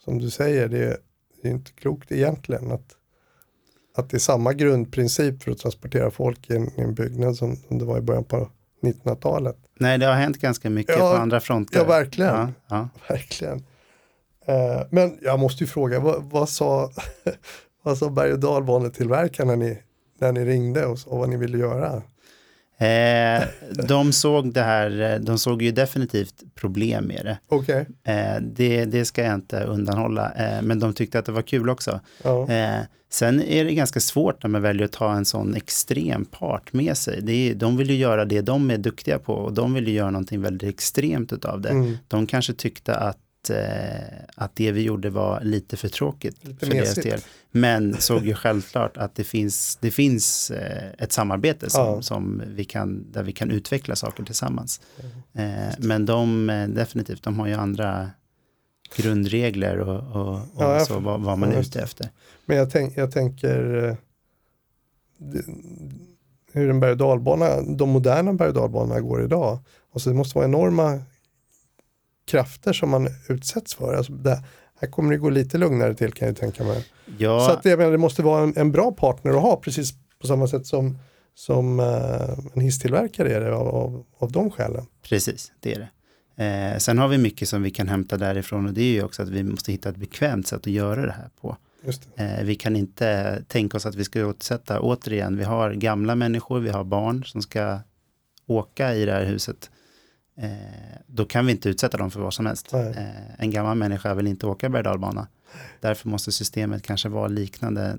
som 0.06 0.20
du 0.20 0.30
säger, 0.30 0.68
det 0.68 0.78
är, 0.84 0.98
det 1.42 1.48
är 1.48 1.52
inte 1.52 1.72
klokt 1.72 2.12
egentligen 2.12 2.72
att, 2.72 2.96
att 3.96 4.10
det 4.10 4.18
är 4.18 4.20
samma 4.20 4.54
grundprincip 4.54 5.44
för 5.44 5.52
att 5.52 5.58
transportera 5.58 6.12
folk 6.12 6.50
i 6.50 6.56
en, 6.56 6.80
i 6.80 6.82
en 6.82 6.94
byggnad 6.94 7.36
som, 7.38 7.56
som 7.56 7.78
det 7.78 7.86
var 7.86 7.98
i 7.98 8.02
början 8.02 8.24
på 8.24 8.50
1900-talet. 8.82 9.58
Nej, 9.80 9.98
det 9.98 10.06
har 10.06 10.14
hänt 10.14 10.38
ganska 10.38 10.70
mycket 10.70 10.96
Ja, 11.00 11.12
på 11.16 11.22
andra 11.22 11.40
fronter. 11.40 11.80
Ja, 11.80 11.86
verkligen. 11.86 12.34
Ja, 12.36 12.50
ja. 12.68 12.90
Verkligen. 13.10 13.64
Eh, 14.46 14.82
men 14.90 15.18
jag 15.22 15.40
måste 15.40 15.64
ju 15.64 15.68
fråga, 15.68 16.00
vad, 16.00 16.24
vad 16.24 16.50
sa, 16.50 16.92
vad 17.84 17.98
sa 17.98 18.10
berg 18.10 18.34
och 18.34 18.40
dalbanetillverkaren 18.40 19.48
när 19.48 19.56
ni, 19.56 19.80
när 20.22 20.32
ni 20.32 20.46
ringde 20.46 20.86
och 20.86 21.00
sa 21.00 21.10
vad 21.10 21.30
ni 21.30 21.38
ville 21.38 21.58
göra? 21.58 22.02
Eh, 22.78 23.44
de 23.88 24.12
såg 24.12 24.54
det 24.54 24.62
här, 24.62 25.20
de 25.20 25.38
såg 25.38 25.62
ju 25.62 25.72
definitivt 25.72 26.44
problem 26.56 27.06
med 27.06 27.26
det. 27.26 27.38
Okej, 27.48 27.86
Eh, 28.04 28.42
det, 28.42 28.86
det 28.86 29.06
ska 29.06 29.24
jag 29.24 29.34
inte 29.34 29.64
undanhålla, 29.64 30.32
eh, 30.34 30.62
men 30.62 30.80
de 30.80 30.94
tyckte 30.94 31.20
att 31.20 31.26
det 31.26 31.32
var 31.32 31.42
kul 31.42 31.70
också. 31.70 32.00
ja. 32.24 32.50
Eh, 32.52 32.80
sen 33.10 33.42
är 33.42 33.66
det 33.66 33.74
ganska 33.74 34.00
svårt 34.00 34.44
när 34.44 34.50
man 34.50 34.62
väljer 34.62 34.86
att 34.86 34.92
ta 34.92 35.14
en 35.14 35.26
sån 35.26 35.56
extrem 35.56 36.26
part 36.26 36.74
med 36.74 36.98
sig. 36.98 37.22
Det 37.22 37.34
är, 37.50 37.56
de 37.56 37.78
vill 37.78 37.90
ju 37.90 37.96
göra 37.96 38.26
det 38.26 38.42
de 38.42 38.72
är 38.72 38.78
duktiga 38.78 39.20
på 39.20 39.34
och 39.34 39.54
de 39.54 39.74
vill 39.74 39.88
ju 39.88 39.94
göra 39.94 40.12
någonting 40.12 40.42
väldigt 40.42 40.70
extremt 40.70 41.34
utav 41.34 41.62
det. 41.62 41.70
Mm. 41.70 41.98
De 42.08 42.28
kanske 42.28 42.54
tyckte 42.54 42.96
att, 42.96 43.18
eh, 43.50 43.56
att 44.36 44.56
det 44.56 44.72
vi 44.72 44.82
gjorde 44.82 45.10
var 45.10 45.42
lite 45.42 45.78
för 45.78 45.88
tråkigt 45.88 46.46
Lite 46.46 46.66
för 46.66 46.74
deras 46.74 46.96
del. 46.96 47.20
Men 47.52 47.98
såg 48.02 48.26
ju 48.26 48.34
självklart 48.34 48.98
att 48.98 49.16
det 49.16 49.24
finns, 49.24 49.78
det 49.82 49.92
finns 49.92 50.52
eh, 50.52 50.90
ett 50.98 51.12
samarbete 51.12 51.70
som, 51.70 51.86
Ja. 51.86 52.02
som 52.02 52.44
vi 52.48 52.64
kan, 52.66 53.12
där 53.12 53.24
vi 53.24 53.32
kan 53.32 53.52
utveckla 53.52 53.96
saker 53.96 54.24
tillsammans. 54.24 54.82
Mm. 55.34 55.70
Eh, 55.70 55.74
men 55.78 56.06
de, 56.06 56.48
definitivt, 56.76 57.24
de 57.24 57.40
har 57.40 57.48
ju 57.48 57.54
andra 57.54 58.10
grundregler 58.96 59.80
och, 59.80 60.22
och, 60.22 60.34
och 60.34 60.64
Ja, 60.64 60.86
så, 60.86 61.00
vad, 61.00 61.22
vad 61.22 61.40
man 61.40 61.52
ja, 61.52 61.58
är 61.58 61.62
ute 61.62 61.82
efter. 61.82 62.10
Men 62.46 62.58
jag, 62.58 62.72
tänk, 62.72 62.98
jag 62.98 63.12
tänker 63.12 63.98
hur 66.54 66.70
en 66.70 66.80
berg 66.80 66.92
och 66.92 66.98
dalbana, 66.98 67.62
de 67.62 67.90
moderna 67.90 68.34
berg 68.34 68.48
och 68.48 68.54
dalbanorna 68.54 69.00
går 69.00 69.24
idag. 69.24 69.60
Alltså 69.94 70.10
det 70.10 70.16
måste 70.16 70.38
vara 70.38 70.46
enorma 70.48 71.02
krafter 72.32 72.74
som 72.74 72.90
man 72.90 73.10
utsätts 73.30 73.76
för. 73.76 73.94
Alltså 73.94 74.14
det, 74.14 74.44
här 74.82 74.88
kommer 74.88 75.12
det 75.12 75.18
gå 75.18 75.30
lite 75.30 75.58
lugnare 75.58 75.96
till 75.96 76.14
kan 76.14 76.28
jag 76.28 76.38
tänka 76.38 76.64
mig. 76.64 76.86
Ja, 77.18 77.48
Så 77.48 77.52
att 77.52 77.66
jag 77.66 77.80
menar, 77.80 77.92
det 77.92 77.98
måste 77.98 78.24
vara 78.24 78.44
en, 78.44 78.54
en 78.58 78.72
bra 78.72 78.92
partner 78.92 79.32
att 79.32 79.42
ha 79.42 79.56
precis 79.56 79.94
på 80.22 80.28
samma 80.28 80.48
sätt 80.48 80.66
som, 80.66 80.98
som 81.36 81.80
eh, 81.80 82.40
en 82.54 82.62
hisstillverkare 82.62 83.34
är 83.34 83.42
det 83.42 83.56
av, 83.56 83.68
av, 83.68 84.04
av 84.18 84.32
de 84.32 84.52
skälen. 84.52 84.86
precis, 85.02 85.52
det 85.60 85.74
är 85.74 85.80
det. 85.80 85.90
Eh, 86.44 86.78
sen 86.78 86.98
har 86.98 87.08
vi 87.08 87.18
mycket 87.18 87.50
som 87.50 87.64
vi 87.64 87.72
kan 87.72 87.88
hämta 87.88 88.18
därifrån 88.18 88.68
och 88.68 88.74
det 88.74 88.82
är 88.82 88.94
ju 88.94 89.04
också 89.04 89.24
att 89.24 89.30
vi 89.30 89.44
måste 89.44 89.72
hitta 89.72 89.90
ett 89.90 89.98
bekvämt 89.98 90.48
sätt 90.48 90.60
att 90.60 90.68
göra 90.68 91.06
det 91.06 91.12
här 91.12 91.30
på. 91.42 91.58
Just 91.86 92.08
det. 92.16 92.24
Eh, 92.24 92.46
vi 92.46 92.56
kan 92.56 92.76
inte 92.76 93.42
tänka 93.48 93.78
oss 93.78 93.86
att 93.86 93.96
vi 93.96 94.04
ska 94.04 94.20
utsätta, 94.20 94.80
återigen, 94.80 95.38
vi 95.38 95.44
har 95.44 95.74
gamla 95.74 96.16
människor, 96.16 96.60
vi 96.60 96.70
har 96.70 96.84
barn 96.84 97.24
som 97.24 97.42
ska 97.42 97.80
åka 98.48 98.96
i 98.96 99.06
det 99.06 99.12
här 99.12 99.26
huset. 99.26 99.70
Eh, 100.42 100.50
då 101.08 101.26
kan 101.26 101.46
vi 101.46 101.52
inte 101.52 101.70
utsätta 101.70 101.98
dem 101.98 102.12
för 102.12 102.20
vad 102.20 102.34
som 102.34 102.46
helst. 102.46 102.74
Eh, 102.74 103.42
en 103.42 103.52
gammal 103.52 103.78
människa 103.78 104.14
vill 104.14 104.28
inte 104.28 104.48
åka 104.48 104.70
berg. 104.70 104.86
Därför 105.80 106.10
måste 106.10 106.32
systemet 106.32 106.84
kanske 106.84 107.10
vara 107.10 107.28
liknande 107.28 107.98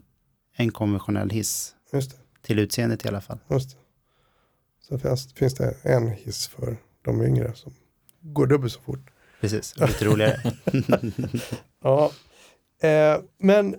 en 0.57 0.73
konventionell 0.73 1.31
hiss, 1.31 1.75
till 2.43 2.59
utseendet 2.59 3.05
i 3.05 3.09
alla 3.09 3.21
fall. 3.21 3.39
Just 3.51 3.71
det. 3.71 3.77
Så 4.89 4.99
finns, 4.99 5.33
finns 5.33 5.55
det 5.55 5.75
en 5.83 6.09
hiss 6.09 6.49
för 6.49 6.77
de 7.03 7.23
yngre 7.23 7.55
som 7.55 7.73
går 8.21 8.47
dubbelt 8.47 8.73
så 8.73 8.81
fort. 8.81 9.11
Precis, 9.41 9.75
lite 9.79 10.05
roligare. 10.05 10.53
Ja, 11.85 12.13
eh, 12.83 13.21
men 13.39 13.77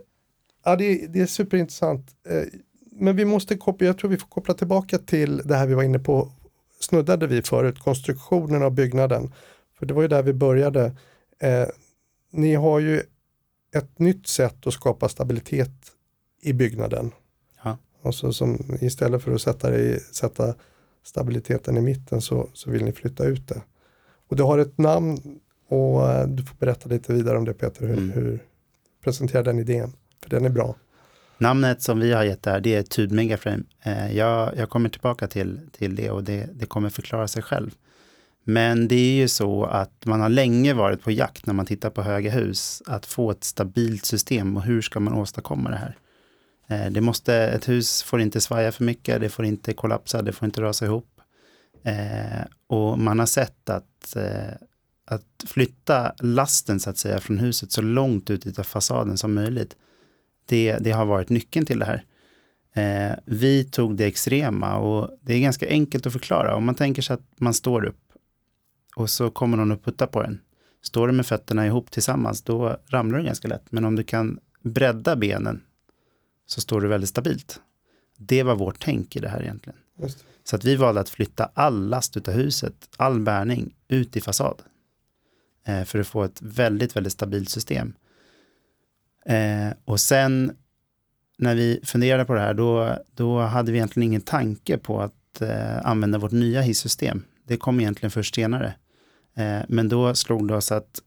ja, 0.65 0.75
det, 0.75 1.07
det 1.07 1.21
är 1.21 1.25
superintressant. 1.25 2.11
Eh, 2.29 2.43
men 2.91 3.15
vi 3.15 3.25
måste 3.25 3.57
koppla, 3.57 3.87
jag 3.87 3.97
tror 3.97 4.09
vi 4.09 4.17
får 4.17 4.27
koppla 4.27 4.53
tillbaka 4.53 4.97
till 4.97 5.37
det 5.37 5.55
här 5.55 5.67
vi 5.67 5.73
var 5.73 5.83
inne 5.83 5.99
på, 5.99 6.31
snuddade 6.83 7.27
vi 7.27 7.41
förut, 7.41 7.79
konstruktionen 7.79 8.63
av 8.63 8.71
byggnaden. 8.71 9.33
För 9.79 9.85
det 9.85 9.93
var 9.93 10.01
ju 10.01 10.07
där 10.07 10.23
vi 10.23 10.33
började. 10.33 10.95
Eh, 11.39 11.67
ni 12.31 12.55
har 12.55 12.79
ju 12.79 13.01
ett 13.75 13.99
nytt 13.99 14.27
sätt 14.27 14.67
att 14.67 14.73
skapa 14.73 15.09
stabilitet 15.09 15.71
i 16.41 16.53
byggnaden. 16.53 17.11
Ja. 17.63 17.77
Alltså 18.03 18.33
som 18.33 18.77
istället 18.81 19.23
för 19.23 19.31
att 19.35 19.41
sätta, 19.41 19.69
det 19.69 19.79
i, 19.79 19.99
sätta 19.99 20.55
stabiliteten 21.03 21.77
i 21.77 21.81
mitten 21.81 22.21
så, 22.21 22.49
så 22.53 22.71
vill 22.71 22.83
ni 22.85 22.91
flytta 22.91 23.25
ut 23.25 23.47
det. 23.47 23.61
Och 24.29 24.35
det 24.35 24.43
har 24.43 24.57
ett 24.57 24.77
namn 24.77 25.39
och 25.67 26.09
eh, 26.11 26.27
du 26.27 26.43
får 26.43 26.55
berätta 26.55 26.89
lite 26.89 27.13
vidare 27.13 27.37
om 27.37 27.45
det 27.45 27.53
Peter, 27.53 27.87
hur, 27.87 27.97
Mm. 27.97 28.11
hur 28.11 28.39
presentera 29.03 29.43
den 29.43 29.59
idén, 29.59 29.93
för 30.21 30.29
den 30.29 30.45
är 30.45 30.49
bra. 30.49 30.75
Namnet 31.43 31.81
som 31.81 31.99
vi 31.99 32.13
har 32.13 32.23
gett 32.23 32.43
där, 32.43 32.59
det 32.59 32.75
är 32.75 32.83
Tube 32.83 33.15
Megaframe. 33.15 33.63
Eh, 33.81 34.17
jag, 34.17 34.57
jag 34.57 34.69
kommer 34.69 34.89
tillbaka 34.89 35.27
till, 35.27 35.59
till 35.71 35.95
det 35.95 36.09
och 36.09 36.23
det, 36.23 36.49
det 36.53 36.65
kommer 36.65 36.89
förklara 36.89 37.27
sig 37.27 37.43
själv. 37.43 37.71
Men 38.43 38.87
det 38.87 38.95
är 38.95 39.15
ju 39.15 39.27
så 39.27 39.65
att 39.65 40.05
man 40.05 40.21
har 40.21 40.29
länge 40.29 40.73
varit 40.73 41.03
på 41.03 41.11
jakt 41.11 41.45
när 41.45 41.53
man 41.53 41.65
tittar 41.65 41.89
på 41.89 42.01
höga 42.01 42.31
hus, 42.31 42.81
att 42.85 43.05
få 43.05 43.31
ett 43.31 43.43
stabilt 43.43 44.05
system 44.05 44.57
och 44.57 44.63
hur 44.63 44.81
ska 44.81 44.99
man 44.99 45.13
åstadkomma 45.13 45.69
det 45.69 45.75
här? 45.75 45.97
Eh, 46.67 46.91
det 46.91 47.01
måste, 47.01 47.35
ett 47.35 47.69
hus 47.69 48.03
får 48.03 48.21
inte 48.21 48.41
svaja 48.41 48.71
för 48.71 48.83
mycket, 48.83 49.21
det 49.21 49.29
får 49.29 49.45
inte 49.45 49.73
kollapsa, 49.73 50.21
det 50.21 50.31
får 50.31 50.45
inte 50.45 50.61
rasa 50.61 50.85
ihop. 50.85 51.21
Eh, 51.83 52.45
och 52.67 52.99
man 52.99 53.19
har 53.19 53.25
sett 53.25 53.69
att, 53.69 54.15
eh, 54.15 54.53
att 55.05 55.45
flytta 55.47 56.13
lasten 56.19 56.79
så 56.79 56.89
att 56.89 56.97
säga 56.97 57.19
från 57.19 57.39
huset 57.39 57.71
så 57.71 57.81
långt 57.81 58.29
ut 58.29 58.45
i 58.45 58.53
fasaden 58.53 59.17
som 59.17 59.33
möjligt 59.33 59.75
det, 60.45 60.77
det 60.77 60.91
har 60.91 61.05
varit 61.05 61.29
nyckeln 61.29 61.65
till 61.65 61.79
det 61.79 61.85
här. 61.85 62.03
Eh, 62.73 63.17
vi 63.25 63.63
tog 63.63 63.95
det 63.95 64.05
extrema 64.05 64.77
och 64.77 65.17
det 65.21 65.33
är 65.33 65.39
ganska 65.39 65.69
enkelt 65.69 66.05
att 66.05 66.13
förklara. 66.13 66.55
Om 66.55 66.65
man 66.65 66.75
tänker 66.75 67.01
sig 67.01 67.13
att 67.13 67.39
man 67.39 67.53
står 67.53 67.85
upp 67.85 67.99
och 68.95 69.09
så 69.09 69.31
kommer 69.31 69.57
någon 69.57 69.71
och 69.71 69.83
puttar 69.83 70.07
på 70.07 70.21
den. 70.21 70.41
Står 70.81 71.07
du 71.07 71.13
med 71.13 71.25
fötterna 71.25 71.65
ihop 71.65 71.91
tillsammans, 71.91 72.41
då 72.41 72.77
ramlar 72.87 73.17
du 73.17 73.25
ganska 73.25 73.47
lätt. 73.47 73.71
Men 73.71 73.85
om 73.85 73.95
du 73.95 74.03
kan 74.03 74.39
bredda 74.61 75.15
benen 75.15 75.63
så 76.45 76.61
står 76.61 76.81
du 76.81 76.87
väldigt 76.87 77.09
stabilt. 77.09 77.61
Det 78.17 78.43
var 78.43 78.55
vårt 78.55 78.83
tänk 78.83 79.15
i 79.15 79.19
det 79.19 79.29
här 79.29 79.41
egentligen. 79.41 79.79
Just. 79.99 80.25
Så 80.43 80.55
att 80.55 80.65
vi 80.65 80.75
valde 80.75 81.01
att 81.01 81.09
flytta 81.09 81.49
all 81.53 81.89
last 81.89 82.17
utav 82.17 82.33
huset, 82.33 82.89
all 82.97 83.19
bärning, 83.19 83.75
ut 83.87 84.15
i 84.15 84.21
fasad. 84.21 84.61
Eh, 85.65 85.83
för 85.83 85.99
att 85.99 86.07
få 86.07 86.23
ett 86.23 86.41
väldigt, 86.41 86.95
väldigt 86.95 87.13
stabilt 87.13 87.49
system. 87.49 87.93
Eh, 89.25 89.73
och 89.85 89.99
sen 89.99 90.53
när 91.37 91.55
vi 91.55 91.79
funderade 91.83 92.25
på 92.25 92.33
det 92.33 92.39
här, 92.39 92.53
då, 92.53 92.97
då 93.15 93.39
hade 93.39 93.71
vi 93.71 93.77
egentligen 93.77 94.09
ingen 94.09 94.21
tanke 94.21 94.77
på 94.77 95.01
att 95.01 95.41
eh, 95.41 95.85
använda 95.85 96.17
vårt 96.17 96.31
nya 96.31 96.61
hissystem. 96.61 97.23
Det 97.47 97.57
kom 97.57 97.79
egentligen 97.79 98.11
först 98.11 98.35
senare. 98.35 98.73
Eh, 99.35 99.59
men 99.67 99.89
då 99.89 100.15
slog 100.15 100.47
det 100.47 100.55
oss 100.55 100.71
att 100.71 101.01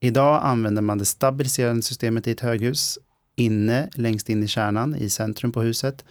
idag 0.00 0.40
använder 0.44 0.82
man 0.82 0.98
det 0.98 1.04
stabiliserande 1.04 1.82
systemet 1.82 2.26
i 2.26 2.30
ett 2.30 2.40
höghus 2.40 2.98
inne, 3.36 3.88
längst 3.94 4.28
in 4.28 4.42
i 4.42 4.48
kärnan, 4.48 4.96
i 4.96 5.10
centrum 5.10 5.52
på 5.52 5.62
huset. 5.62 6.04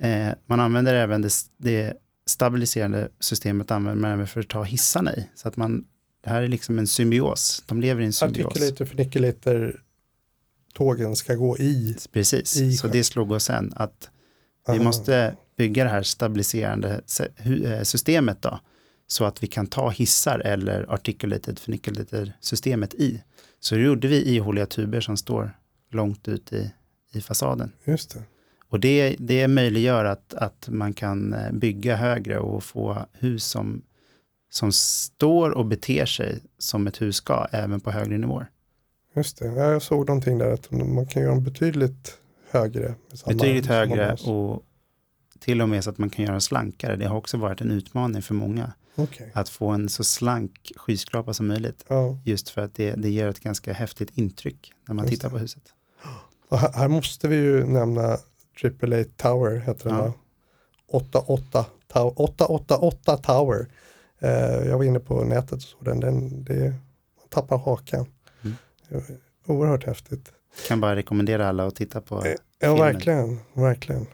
Eh, 0.00 0.28
man 0.46 0.60
använder 0.60 0.94
även 0.94 1.22
det, 1.22 1.30
det 1.56 1.94
stabiliserande 2.26 3.08
systemet 3.20 3.70
använder 3.70 4.00
man 4.00 4.10
även 4.10 4.26
för 4.26 4.40
att 4.40 4.48
ta 4.48 4.62
hissarna 4.62 5.14
i. 5.14 5.28
Så 5.34 5.48
att 5.48 5.56
man, 5.56 5.84
det 6.24 6.30
här 6.30 6.42
är 6.42 6.48
liksom 6.48 6.78
en 6.78 6.86
symbios. 6.86 7.64
De 7.66 7.80
lever 7.80 8.02
i 8.02 8.04
en 8.04 8.12
symbios. 8.12 8.46
Artikulator 8.46 8.84
för 8.84 8.96
nickeliter 8.96 9.80
tågen 10.72 11.16
ska 11.16 11.34
gå 11.34 11.58
i. 11.58 11.96
Precis, 12.12 12.56
i 12.56 12.72
så 12.72 12.88
det 12.88 13.04
slog 13.04 13.32
oss 13.32 13.44
sen 13.44 13.72
att 13.76 14.10
vi 14.66 14.72
Aha. 14.72 14.82
måste 14.82 15.36
bygga 15.56 15.84
det 15.84 15.90
här 15.90 16.02
stabiliserande 16.02 17.00
eh, 17.44 17.82
systemet 17.82 18.42
då. 18.42 18.60
Så 19.06 19.24
att 19.24 19.42
vi 19.42 19.46
kan 19.46 19.66
ta 19.66 19.90
hissar 19.90 20.38
eller 20.38 20.92
articulated 20.94 21.58
förnickellator 21.58 22.32
systemet 22.40 22.94
i. 22.94 23.22
Så 23.60 23.74
det 23.74 23.80
gjorde 23.80 24.08
vi 24.08 24.34
ihåliga 24.34 24.66
tuber 24.66 25.00
som 25.00 25.16
står 25.16 25.56
långt 25.90 26.28
ut 26.28 26.52
i, 26.52 26.72
i 27.12 27.20
fasaden. 27.20 27.72
Just 27.84 28.14
det. 28.14 28.22
Och 28.68 28.80
det, 28.80 29.16
det 29.18 29.48
möjliggör 29.48 30.04
att, 30.04 30.34
att 30.34 30.68
man 30.68 30.92
kan 30.92 31.32
eh, 31.32 31.52
bygga 31.52 31.96
högre 31.96 32.38
och 32.38 32.64
få 32.64 33.06
hus 33.12 33.44
som, 33.44 33.82
som 34.50 34.72
står 34.72 35.50
och 35.50 35.66
beter 35.66 36.06
sig 36.06 36.40
som 36.58 36.86
ett 36.86 37.02
hus 37.02 37.16
ska, 37.16 37.46
även 37.52 37.80
på 37.80 37.90
högre 37.90 38.18
nivåer. 38.18 38.50
Just 39.14 39.38
det. 39.38 39.46
Ja, 39.46 39.70
jag 39.72 39.82
såg 39.82 40.06
någonting 40.08 40.38
där 40.38 40.52
att 40.52 40.70
man 40.70 41.06
kan 41.06 41.22
göra 41.22 41.34
dem 41.34 41.44
betydligt 41.44 42.18
högre. 42.50 42.94
Betydligt 43.26 43.66
högre 43.66 44.12
och 44.14 44.62
till 45.40 45.62
och 45.62 45.68
med 45.68 45.84
så 45.84 45.90
att 45.90 45.98
man 45.98 46.10
kan 46.10 46.24
göra 46.24 46.40
slankare. 46.40 46.96
Det 46.96 47.06
har 47.08 47.16
också 47.16 47.36
varit 47.36 47.60
en 47.60 47.70
utmaning 47.70 48.22
för 48.22 48.34
många 48.34 48.72
Okej. 48.96 49.30
att 49.34 49.48
få 49.48 49.68
en 49.68 49.88
så 49.88 50.04
slank 50.04 50.72
skyskrapa 50.76 51.34
som 51.34 51.46
möjligt. 51.48 51.84
Ja. 51.88 52.18
Just 52.24 52.48
för 52.48 52.60
att 52.62 52.74
det, 52.74 52.92
det 52.92 53.10
ger 53.10 53.28
ett 53.28 53.40
ganska 53.40 53.72
häftigt 53.72 54.10
intryck 54.18 54.72
när 54.88 54.94
man 54.94 55.04
Just 55.04 55.14
tittar 55.14 55.28
det. 55.28 55.32
på 55.32 55.38
huset. 55.38 55.62
Och 56.48 56.58
här, 56.58 56.88
måste 56.88 57.28
vi 57.28 57.36
ju 57.36 57.64
nämna 57.66 58.02
AAA 58.64 59.04
Tower, 59.16 59.56
heter 59.60 59.88
den 59.88 59.98
Ja. 59.98 60.04
va? 60.04 60.12
88, 60.92 61.66
tow- 61.92 62.12
888 62.16 63.16
Tower. 63.16 63.66
Eh, 64.18 64.30
jag 64.68 64.76
var 64.78 64.84
inne 64.84 65.00
på 65.00 65.24
nätet 65.24 65.52
och 65.52 65.62
såg 65.62 65.84
den, 65.84 66.00
den 66.00 66.44
det, 66.44 66.64
man 67.18 67.28
tappar 67.28 67.58
hakan. 67.58 68.06
Det 68.90 68.96
var 69.46 69.56
Oerhört 69.56 69.86
häftigt. 69.86 70.32
Kan 70.68 70.80
bara 70.80 70.96
rekommendera 70.96 71.48
alla 71.48 71.66
att 71.66 71.76
titta 71.76 72.00
på. 72.00 72.24
Eh, 72.24 72.30
Ja, 72.30 72.36
filmen. 72.60 72.78
verkligen. 72.78 73.38
verkligen. 73.54 74.06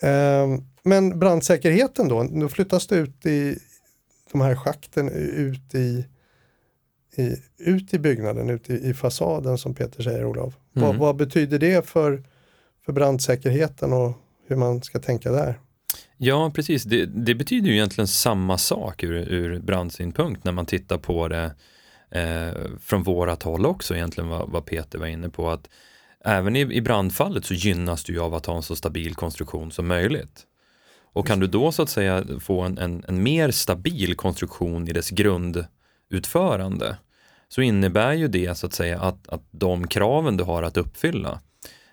Ehm, 0.00 0.62
men 0.82 1.18
brandsäkerheten 1.18 2.08
då, 2.08 2.22
då 2.22 2.48
flyttas 2.48 2.86
det 2.86 2.96
ut 2.96 3.26
i 3.26 3.58
de 4.32 4.40
här 4.40 4.56
schakten 4.56 5.08
ut 5.08 5.74
i, 5.74 6.04
i, 7.16 7.36
ut 7.58 7.94
i 7.94 7.98
byggnaden, 7.98 8.50
ut 8.50 8.70
i, 8.70 8.74
i 8.74 8.94
fasaden 8.94 9.58
som 9.58 9.74
Peter 9.74 10.02
säger 10.02 10.24
Olof. 10.24 10.54
Vad, 10.72 10.84
Mm. 10.84 10.98
vad 10.98 11.16
betyder 11.16 11.58
det 11.58 11.86
för, 11.88 12.22
för 12.84 12.92
brandsäkerheten 12.92 13.92
och 13.92 14.12
hur 14.46 14.56
man 14.56 14.82
ska 14.82 14.98
tänka 14.98 15.32
där? 15.32 15.60
Ja, 16.16 16.52
precis. 16.54 16.84
Det, 16.84 17.06
det 17.06 17.34
betyder 17.34 17.68
ju 17.68 17.74
egentligen 17.74 18.08
samma 18.08 18.58
sak 18.58 19.02
ur, 19.02 19.12
ur 19.32 19.58
brandsynpunkt 19.58 20.44
när 20.44 20.52
man 20.52 20.66
tittar 20.66 20.98
på 20.98 21.28
det 21.28 21.54
eh, 22.10 22.50
från 22.80 23.02
vårat 23.02 23.42
håll 23.42 23.66
också 23.66 23.94
egentligen 23.94 24.30
vad, 24.30 24.50
vad 24.50 24.66
Peter 24.66 24.98
var 24.98 25.06
inne 25.06 25.28
på. 25.28 25.50
att 25.50 25.68
Även 26.24 26.56
i, 26.56 26.60
i 26.60 26.80
brandfallet 26.80 27.44
så 27.44 27.54
gynnas 27.54 28.04
du 28.04 28.20
av 28.20 28.34
att 28.34 28.46
ha 28.46 28.56
en 28.56 28.62
så 28.62 28.76
stabil 28.76 29.14
konstruktion 29.14 29.72
som 29.72 29.86
möjligt. 29.86 30.46
Och 31.12 31.26
kan 31.26 31.40
du 31.40 31.46
då 31.46 31.72
så 31.72 31.82
att 31.82 31.90
säga 31.90 32.24
få 32.40 32.60
en, 32.60 32.78
en, 32.78 33.04
en 33.08 33.22
mer 33.22 33.50
stabil 33.50 34.16
konstruktion 34.16 34.88
i 34.88 34.92
dess 34.92 35.10
grundutförande 35.10 36.96
så 37.48 37.62
innebär 37.62 38.12
ju 38.12 38.28
det 38.28 38.54
så 38.58 38.66
att 38.66 38.72
säga 38.72 39.00
att, 39.00 39.28
att 39.28 39.42
de 39.50 39.86
kraven 39.86 40.36
du 40.36 40.44
har 40.44 40.62
att 40.62 40.76
uppfylla 40.76 41.40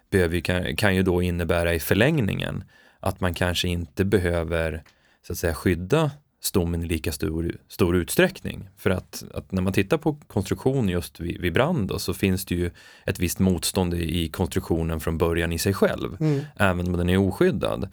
behöver, 0.10 0.40
kan, 0.40 0.76
kan 0.76 0.96
ju 0.96 1.04
då 1.04 1.22
innebära 1.22 1.74
i 1.74 1.80
förlängningen 1.80 2.64
att 3.00 3.20
man 3.20 3.34
kanske 3.34 3.68
inte 3.68 4.06
behöver 4.06 4.84
så 5.28 5.34
att 5.34 5.40
säga 5.40 5.54
skydda 5.54 6.12
stommen 6.48 6.84
i 6.84 6.86
lika 6.86 7.12
stor, 7.12 7.58
stor 7.68 7.96
utsträckning. 7.96 8.70
För 8.78 8.90
att, 8.90 9.24
att 9.34 9.52
när 9.52 9.62
man 9.62 9.74
tittar 9.74 9.98
på 9.98 10.18
konstruktion 10.28 10.90
just 10.90 11.20
vid, 11.20 11.42
vid 11.42 11.54
brand 11.54 11.88
då, 11.88 12.00
så 12.00 12.14
finns 12.14 12.46
det 12.46 12.56
ju 12.56 12.72
ett 13.06 13.20
visst 13.20 13.40
motstånd 13.40 13.94
i, 13.94 14.30
konstruktionen 14.30 15.00
från 15.00 15.18
början 15.18 15.52
i 15.52 15.58
sig 15.60 15.74
själv, 15.74 16.18
Mm. 16.20 16.42
även 16.56 16.88
om 16.88 16.98
den 16.98 17.10
är 17.10 17.18
oskyddad. 17.18 17.90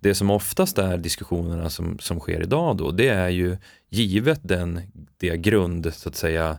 Det 0.00 0.14
som 0.14 0.30
oftast 0.30 0.78
är 0.78 0.98
diskussionerna 0.98 1.70
som, 1.70 1.98
som 1.98 2.20
sker 2.20 2.42
idag 2.42 2.76
då, 2.76 2.90
det 2.90 3.08
är 3.08 3.28
ju 3.28 3.56
givet 3.90 4.40
den, 4.42 4.80
det 5.16 5.36
grund, 5.36 5.94
så 5.94 6.08
att 6.08 6.16
säga, 6.16 6.58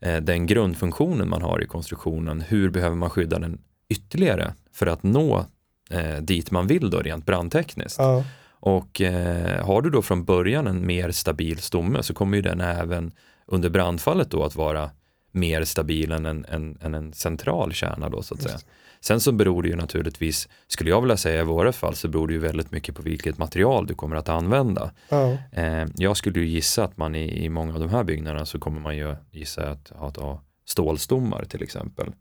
eh, 0.00 0.16
den 0.16 0.46
grundfunktionen 0.46 1.28
man 1.28 1.42
har 1.42 1.62
i 1.62 1.66
konstruktionen, 1.66 2.40
hur 2.40 2.70
behöver 2.70 2.96
man 2.96 3.10
skydda 3.10 3.38
den 3.38 3.58
ytterligare 3.88 4.54
för 4.72 4.86
att 4.86 5.02
nå 5.02 5.46
eh, 5.90 6.16
dit 6.16 6.50
man 6.50 6.66
vill 6.66 6.90
då 6.90 6.98
rent 6.98 7.26
brandtekniskt. 7.26 7.98
Ja, 7.98 8.24
Och 8.60 9.00
eh, 9.00 9.66
har 9.66 9.82
du 9.82 9.90
då 9.90 10.02
från 10.02 10.24
början 10.24 10.66
en 10.66 10.86
mer 10.86 11.10
stabil 11.10 11.58
stomme 11.58 12.02
så 12.02 12.14
kommer 12.14 12.36
ju 12.36 12.42
den 12.42 12.60
även 12.60 13.12
under 13.46 13.70
brandfallet 13.70 14.30
då 14.30 14.44
att 14.44 14.56
vara 14.56 14.90
mer 15.32 15.64
stabil 15.64 16.12
än 16.12 16.26
en, 16.26 16.44
en, 16.48 16.78
än 16.80 16.94
en 16.94 17.12
central 17.12 17.72
kärna 17.72 18.08
då 18.08 18.22
så 18.22 18.34
att 18.34 18.42
Just 18.42 18.50
säga. 18.50 18.72
Sen 19.00 19.20
så 19.20 19.32
beror 19.32 19.62
det 19.62 19.68
ju 19.68 19.76
naturligtvis, 19.76 20.48
skulle 20.66 20.90
jag 20.90 21.00
vilja 21.00 21.16
säga 21.16 21.40
i 21.40 21.44
våra 21.44 21.72
fall, 21.72 21.94
så 21.94 22.08
beror 22.08 22.26
det 22.26 22.32
ju 22.32 22.38
väldigt 22.38 22.70
mycket 22.70 22.94
på 22.94 23.02
vilket 23.02 23.38
material 23.38 23.86
du 23.86 23.94
kommer 23.94 24.16
att 24.16 24.28
använda. 24.28 24.90
ja, 25.08 25.36
Eh, 25.52 25.86
jag 25.94 26.16
skulle 26.16 26.40
ju 26.40 26.46
gissa 26.46 26.84
att 26.84 26.96
man 26.96 27.14
i, 27.14 27.44
i 27.44 27.48
många 27.48 27.74
av 27.74 27.80
de 27.80 27.88
här 27.88 28.04
byggnaderna 28.04 28.46
så 28.46 28.58
kommer 28.58 28.80
man 28.80 28.96
ju 28.96 29.16
gissa 29.30 29.70
att 29.70 30.16
ha 30.16 30.42
stålstommar 30.66 31.44
till 31.44 31.62
exempel. 31.62 32.12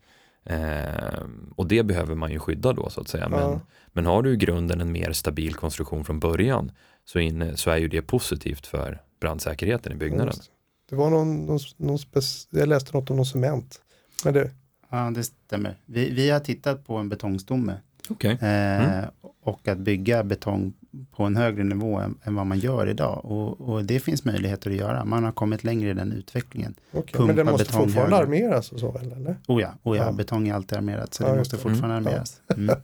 Eh, 0.50 1.24
och 1.56 1.68
det 1.68 1.84
behöver 1.84 2.16
man 2.16 2.32
ju 2.32 2.40
skydda 2.40 2.74
då 2.74 2.90
så 2.90 3.02
att 3.02 3.08
säga. 3.08 3.30
Men, 3.30 3.40
Ja. 3.40 3.60
men 3.94 4.06
har 4.06 4.22
du 4.24 4.34
i 4.34 4.38
grunden 4.38 4.82
en 4.82 4.92
mer 4.92 5.12
stabil 5.14 5.54
konstruktion 5.54 6.06
från 6.06 6.20
början 6.20 6.72
så, 7.06 7.20
inne, 7.20 7.58
så 7.58 7.70
är 7.70 7.78
ju 7.78 7.88
det 7.88 8.02
positivt 8.02 8.68
för 8.68 9.02
brandsäkerheten 9.20 9.92
i 9.92 9.96
byggnaden. 9.96 10.28
just 10.28 10.52
det. 10.90 10.96
Var 10.96 11.10
någon, 11.10 11.46
någon, 11.46 11.60
någon 11.78 11.98
spec- 11.98 12.48
jag 12.50 12.70
läste 12.70 12.94
något 12.98 13.10
om 13.10 13.16
någon 13.18 13.26
cement. 13.26 13.82
Men 14.24 14.34
det, 14.34 14.52
Ja, 14.90 15.12
det 15.16 15.24
stämmer. 15.24 15.78
Vi, 15.86 16.10
vi 16.10 16.30
har 16.30 16.40
tittat 16.40 16.86
på 16.86 16.96
en 16.98 17.10
betongstomme 17.10 17.74
Okej. 18.10 18.32
eh, 18.42 18.98
Mm. 18.98 19.06
och 19.44 19.68
att 19.68 19.78
bygga 19.78 20.24
betong 20.24 20.74
på 21.12 21.24
en 21.24 21.36
högre 21.36 21.64
nivå 21.64 21.96
än, 22.00 22.18
än 22.24 22.36
vad 22.36 22.46
man 22.46 22.60
gör 22.60 22.88
idag. 22.90 23.26
Och, 23.26 23.62
och 23.70 23.86
det 23.86 24.00
finns 24.00 24.26
möjligheter 24.26 24.70
att 24.72 24.76
göra. 24.78 25.06
Man 25.06 25.24
har 25.24 25.32
kommit 25.32 25.64
längre 25.64 25.90
i 25.90 25.94
den 25.94 26.12
utvecklingen. 26.12 26.74
okej. 26.92 27.14
Pumpa 27.14 27.28
Men 27.28 27.36
det 27.36 27.44
måste 27.44 27.66
betong 27.66 27.84
fortfarande 27.84 28.16
högre. 28.16 28.28
armeras 28.28 28.72
och 28.72 28.80
så 28.80 28.92
väl? 28.92 29.12
Eller? 29.12 29.36
Oh 29.48 29.62
ja, 29.62 29.74
oh 29.84 29.98
ja, 29.98 30.06
Ja. 30.06 30.12
betong 30.12 30.48
är 30.48 30.54
alltid 30.54 30.78
armerat 30.78 31.14
så 31.14 31.24
Ja, 31.24 31.32
det 31.32 31.38
måste 31.38 31.58
fortfarande 31.58 31.96
Mm. 31.98 32.08
armeras. 32.08 32.42
Mm. 32.58 32.76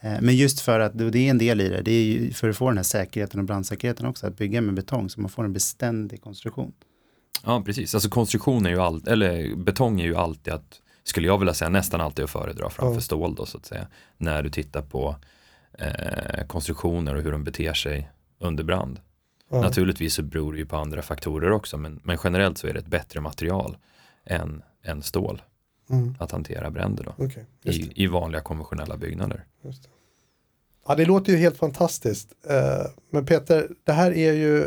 Eh, 0.00 0.20
Men 0.20 0.36
just 0.36 0.60
för 0.60 0.80
att, 0.80 0.98
det 0.98 1.18
är 1.18 1.30
en 1.30 1.38
del 1.38 1.60
i 1.60 1.68
det, 1.68 1.82
det 1.82 1.90
är 1.92 2.04
ju 2.04 2.30
för 2.32 2.48
att 2.48 2.56
få 2.56 2.68
den 2.68 2.76
här 2.76 2.84
säkerheten 2.84 3.40
och 3.40 3.46
brandsäkerheten 3.46 4.06
också, 4.06 4.26
att 4.26 4.36
bygga 4.36 4.60
med 4.60 4.74
betong 4.74 5.10
så 5.10 5.20
man 5.20 5.30
får 5.30 5.44
en 5.44 5.52
beständig 5.52 6.22
konstruktion. 6.22 6.72
Ja, 7.44 7.62
precis. 7.66 7.94
Alltså 7.94 8.08
konstruktion 8.08 8.66
är 8.66 8.70
ju 8.70 8.80
alltid, 8.80 9.08
eller 9.12 9.56
betong 9.56 10.00
är 10.00 10.04
ju 10.04 10.16
alltid 10.16 10.52
att, 10.52 10.80
skulle 11.04 11.26
jag 11.26 11.38
vilja 11.38 11.54
säga, 11.54 11.68
nästan 11.68 12.00
alltid 12.00 12.24
att 12.24 12.30
föredra 12.30 12.70
framför 12.70 12.94
Ja. 12.96 13.00
stål 13.00 13.34
då 13.34 13.46
så 13.46 13.58
att 13.58 13.66
säga. 13.66 13.86
När 14.16 14.42
du 14.42 14.50
tittar 14.50 14.82
på 14.82 15.16
eh, 15.78 16.46
konstruktioner 16.46 17.14
och 17.14 17.22
hur 17.22 17.32
de 17.32 17.44
beter 17.44 17.74
sig 17.74 18.10
under 18.38 18.64
brand. 18.64 19.00
Ja. 19.50 19.60
Naturligtvis 19.60 20.14
så 20.14 20.22
beror 20.22 20.52
det 20.52 20.58
ju 20.58 20.66
på 20.66 20.76
andra 20.76 21.02
faktorer 21.02 21.50
också, 21.50 21.76
men, 21.76 22.00
men 22.04 22.18
generellt 22.24 22.58
så 22.58 22.66
är 22.66 22.72
det 22.72 22.78
ett 22.78 22.86
bättre 22.86 23.20
material 23.20 23.76
än, 24.24 24.62
än 24.82 25.02
stål 25.02 25.42
Mm. 25.90 26.14
att 26.18 26.30
hantera 26.32 26.70
bränder 26.70 27.04
då. 27.04 27.26
Det. 27.62 27.70
I, 27.70 27.92
I 28.04 28.06
vanliga 28.06 28.40
konventionella 28.40 28.96
byggnader. 28.96 29.44
Det. 29.62 29.72
Ja, 30.86 30.94
det 30.94 31.04
låter 31.04 31.32
ju 31.32 31.38
helt 31.38 31.56
fantastiskt. 31.56 32.32
Eh, 32.48 32.86
Men 33.10 33.26
Peter, 33.26 33.68
det 33.84 33.92
här 33.92 34.10
är 34.12 34.32
ju 34.32 34.64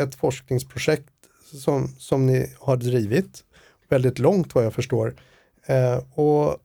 ett 0.00 0.14
forskningsprojekt 0.14 1.08
som, 1.52 1.88
som 1.88 2.26
ni 2.26 2.54
har 2.58 2.76
drivit 2.76 3.44
väldigt 3.88 4.18
långt 4.18 4.54
vad 4.54 4.64
jag 4.64 4.74
förstår. 4.74 5.14
Eh, 5.66 5.96
Och 6.14 6.56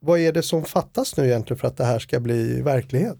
vad 0.00 0.18
är 0.18 0.32
det 0.32 0.42
som 0.42 0.64
fattas 0.64 1.16
nu 1.16 1.26
egentligen 1.26 1.58
för 1.58 1.68
att 1.68 1.76
det 1.76 1.84
här 1.84 1.98
ska 1.98 2.20
bli 2.20 2.60
verklighet? 2.62 3.18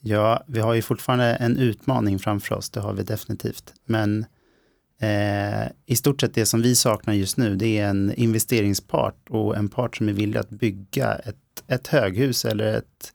Ja, 0.00 0.44
vi 0.46 0.60
har 0.60 0.74
ju 0.74 0.82
fortfarande 0.82 1.24
en 1.24 1.56
utmaning 1.56 2.18
framför 2.18 2.54
oss, 2.54 2.70
det 2.70 2.80
har 2.80 2.92
vi 2.92 3.02
definitivt. 3.02 3.74
Men 3.84 4.26
eh, 5.00 5.68
i 5.86 5.96
stort 5.96 6.20
sett 6.20 6.34
det 6.34 6.46
som 6.46 6.62
vi 6.62 6.76
saknar 6.76 7.14
just 7.14 7.36
nu, 7.36 7.56
det 7.56 7.78
är 7.78 7.88
en 7.88 8.14
investeringspart 8.14 9.28
och 9.30 9.56
en 9.56 9.68
part 9.68 9.96
som 9.96 10.08
är 10.08 10.12
villig 10.12 10.38
att 10.38 10.50
bygga 10.50 11.14
ett, 11.14 11.64
ett 11.66 11.86
höghus 11.86 12.44
eller 12.44 12.74
ett, 12.78 13.12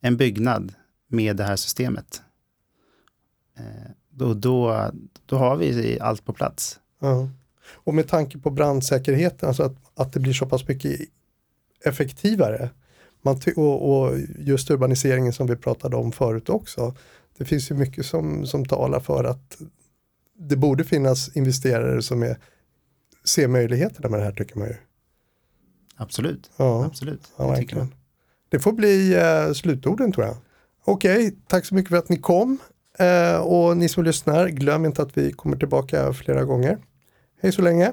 en 0.00 0.16
byggnad 0.16 0.74
med 1.08 1.36
det 1.36 1.44
här 1.44 1.56
systemet. 1.56 2.22
Eh, 3.58 3.90
då, 4.10 4.34
då, 4.34 4.90
då 5.26 5.36
har 5.36 5.56
vi 5.56 5.98
allt 6.00 6.24
på 6.24 6.32
plats. 6.32 6.80
Ja. 7.00 7.28
Och 7.70 7.94
med 7.94 8.08
tanke 8.08 8.38
på 8.38 8.50
brandsäkerheten, 8.50 9.48
alltså 9.48 9.62
att, 9.62 9.76
att 9.94 10.12
det 10.12 10.20
blir 10.20 10.32
så 10.32 10.46
pass 10.46 10.68
mycket 10.68 11.00
effektivare. 11.84 12.70
Man 13.22 13.40
och, 13.56 13.90
och 13.90 14.18
just 14.38 14.70
urbaniseringen 14.70 15.32
som 15.32 15.46
vi 15.46 15.56
pratade 15.56 15.96
om 15.96 16.12
förut 16.12 16.48
också. 16.48 16.94
Det 17.38 17.44
finns 17.44 17.70
ju 17.70 17.74
mycket 17.74 18.06
som, 18.06 18.46
som 18.46 18.64
talar 18.64 19.00
för 19.00 19.24
att 19.24 19.58
det 20.38 20.56
borde 20.56 20.84
finnas 20.84 21.36
investerare 21.36 22.02
som 22.02 22.22
är, 22.22 22.38
ser 23.24 23.48
möjligheterna 23.48 24.08
med 24.08 24.20
det 24.20 24.24
här 24.24 24.32
tycker 24.32 24.58
man 24.58 24.68
ju. 24.68 24.76
Absolut, 25.96 26.50
Ja, 26.56 26.84
absolut. 26.84 27.32
ja 27.36 27.50
det 27.50 27.56
tycker 27.56 27.76
jag. 27.76 27.86
Det 28.48 28.58
får 28.58 28.72
bli 28.72 29.14
eh, 29.14 29.52
slutorden 29.52 30.12
tror 30.12 30.26
jag. 30.26 30.36
Okej, 30.84 31.36
tack 31.46 31.66
så 31.66 31.74
mycket 31.74 31.90
för 31.90 31.96
att 31.96 32.08
ni 32.08 32.18
kom. 32.18 32.58
Eh, 32.98 33.36
och 33.36 33.76
ni 33.76 33.88
som 33.88 34.04
lyssnar, 34.04 34.48
glöm 34.48 34.84
inte 34.84 35.02
att 35.02 35.18
vi 35.18 35.32
kommer 35.32 35.56
tillbaka 35.56 36.12
flera 36.12 36.44
gånger. 36.44 36.78
Hej 37.40 37.52
så 37.52 37.62
länge. 37.62 37.92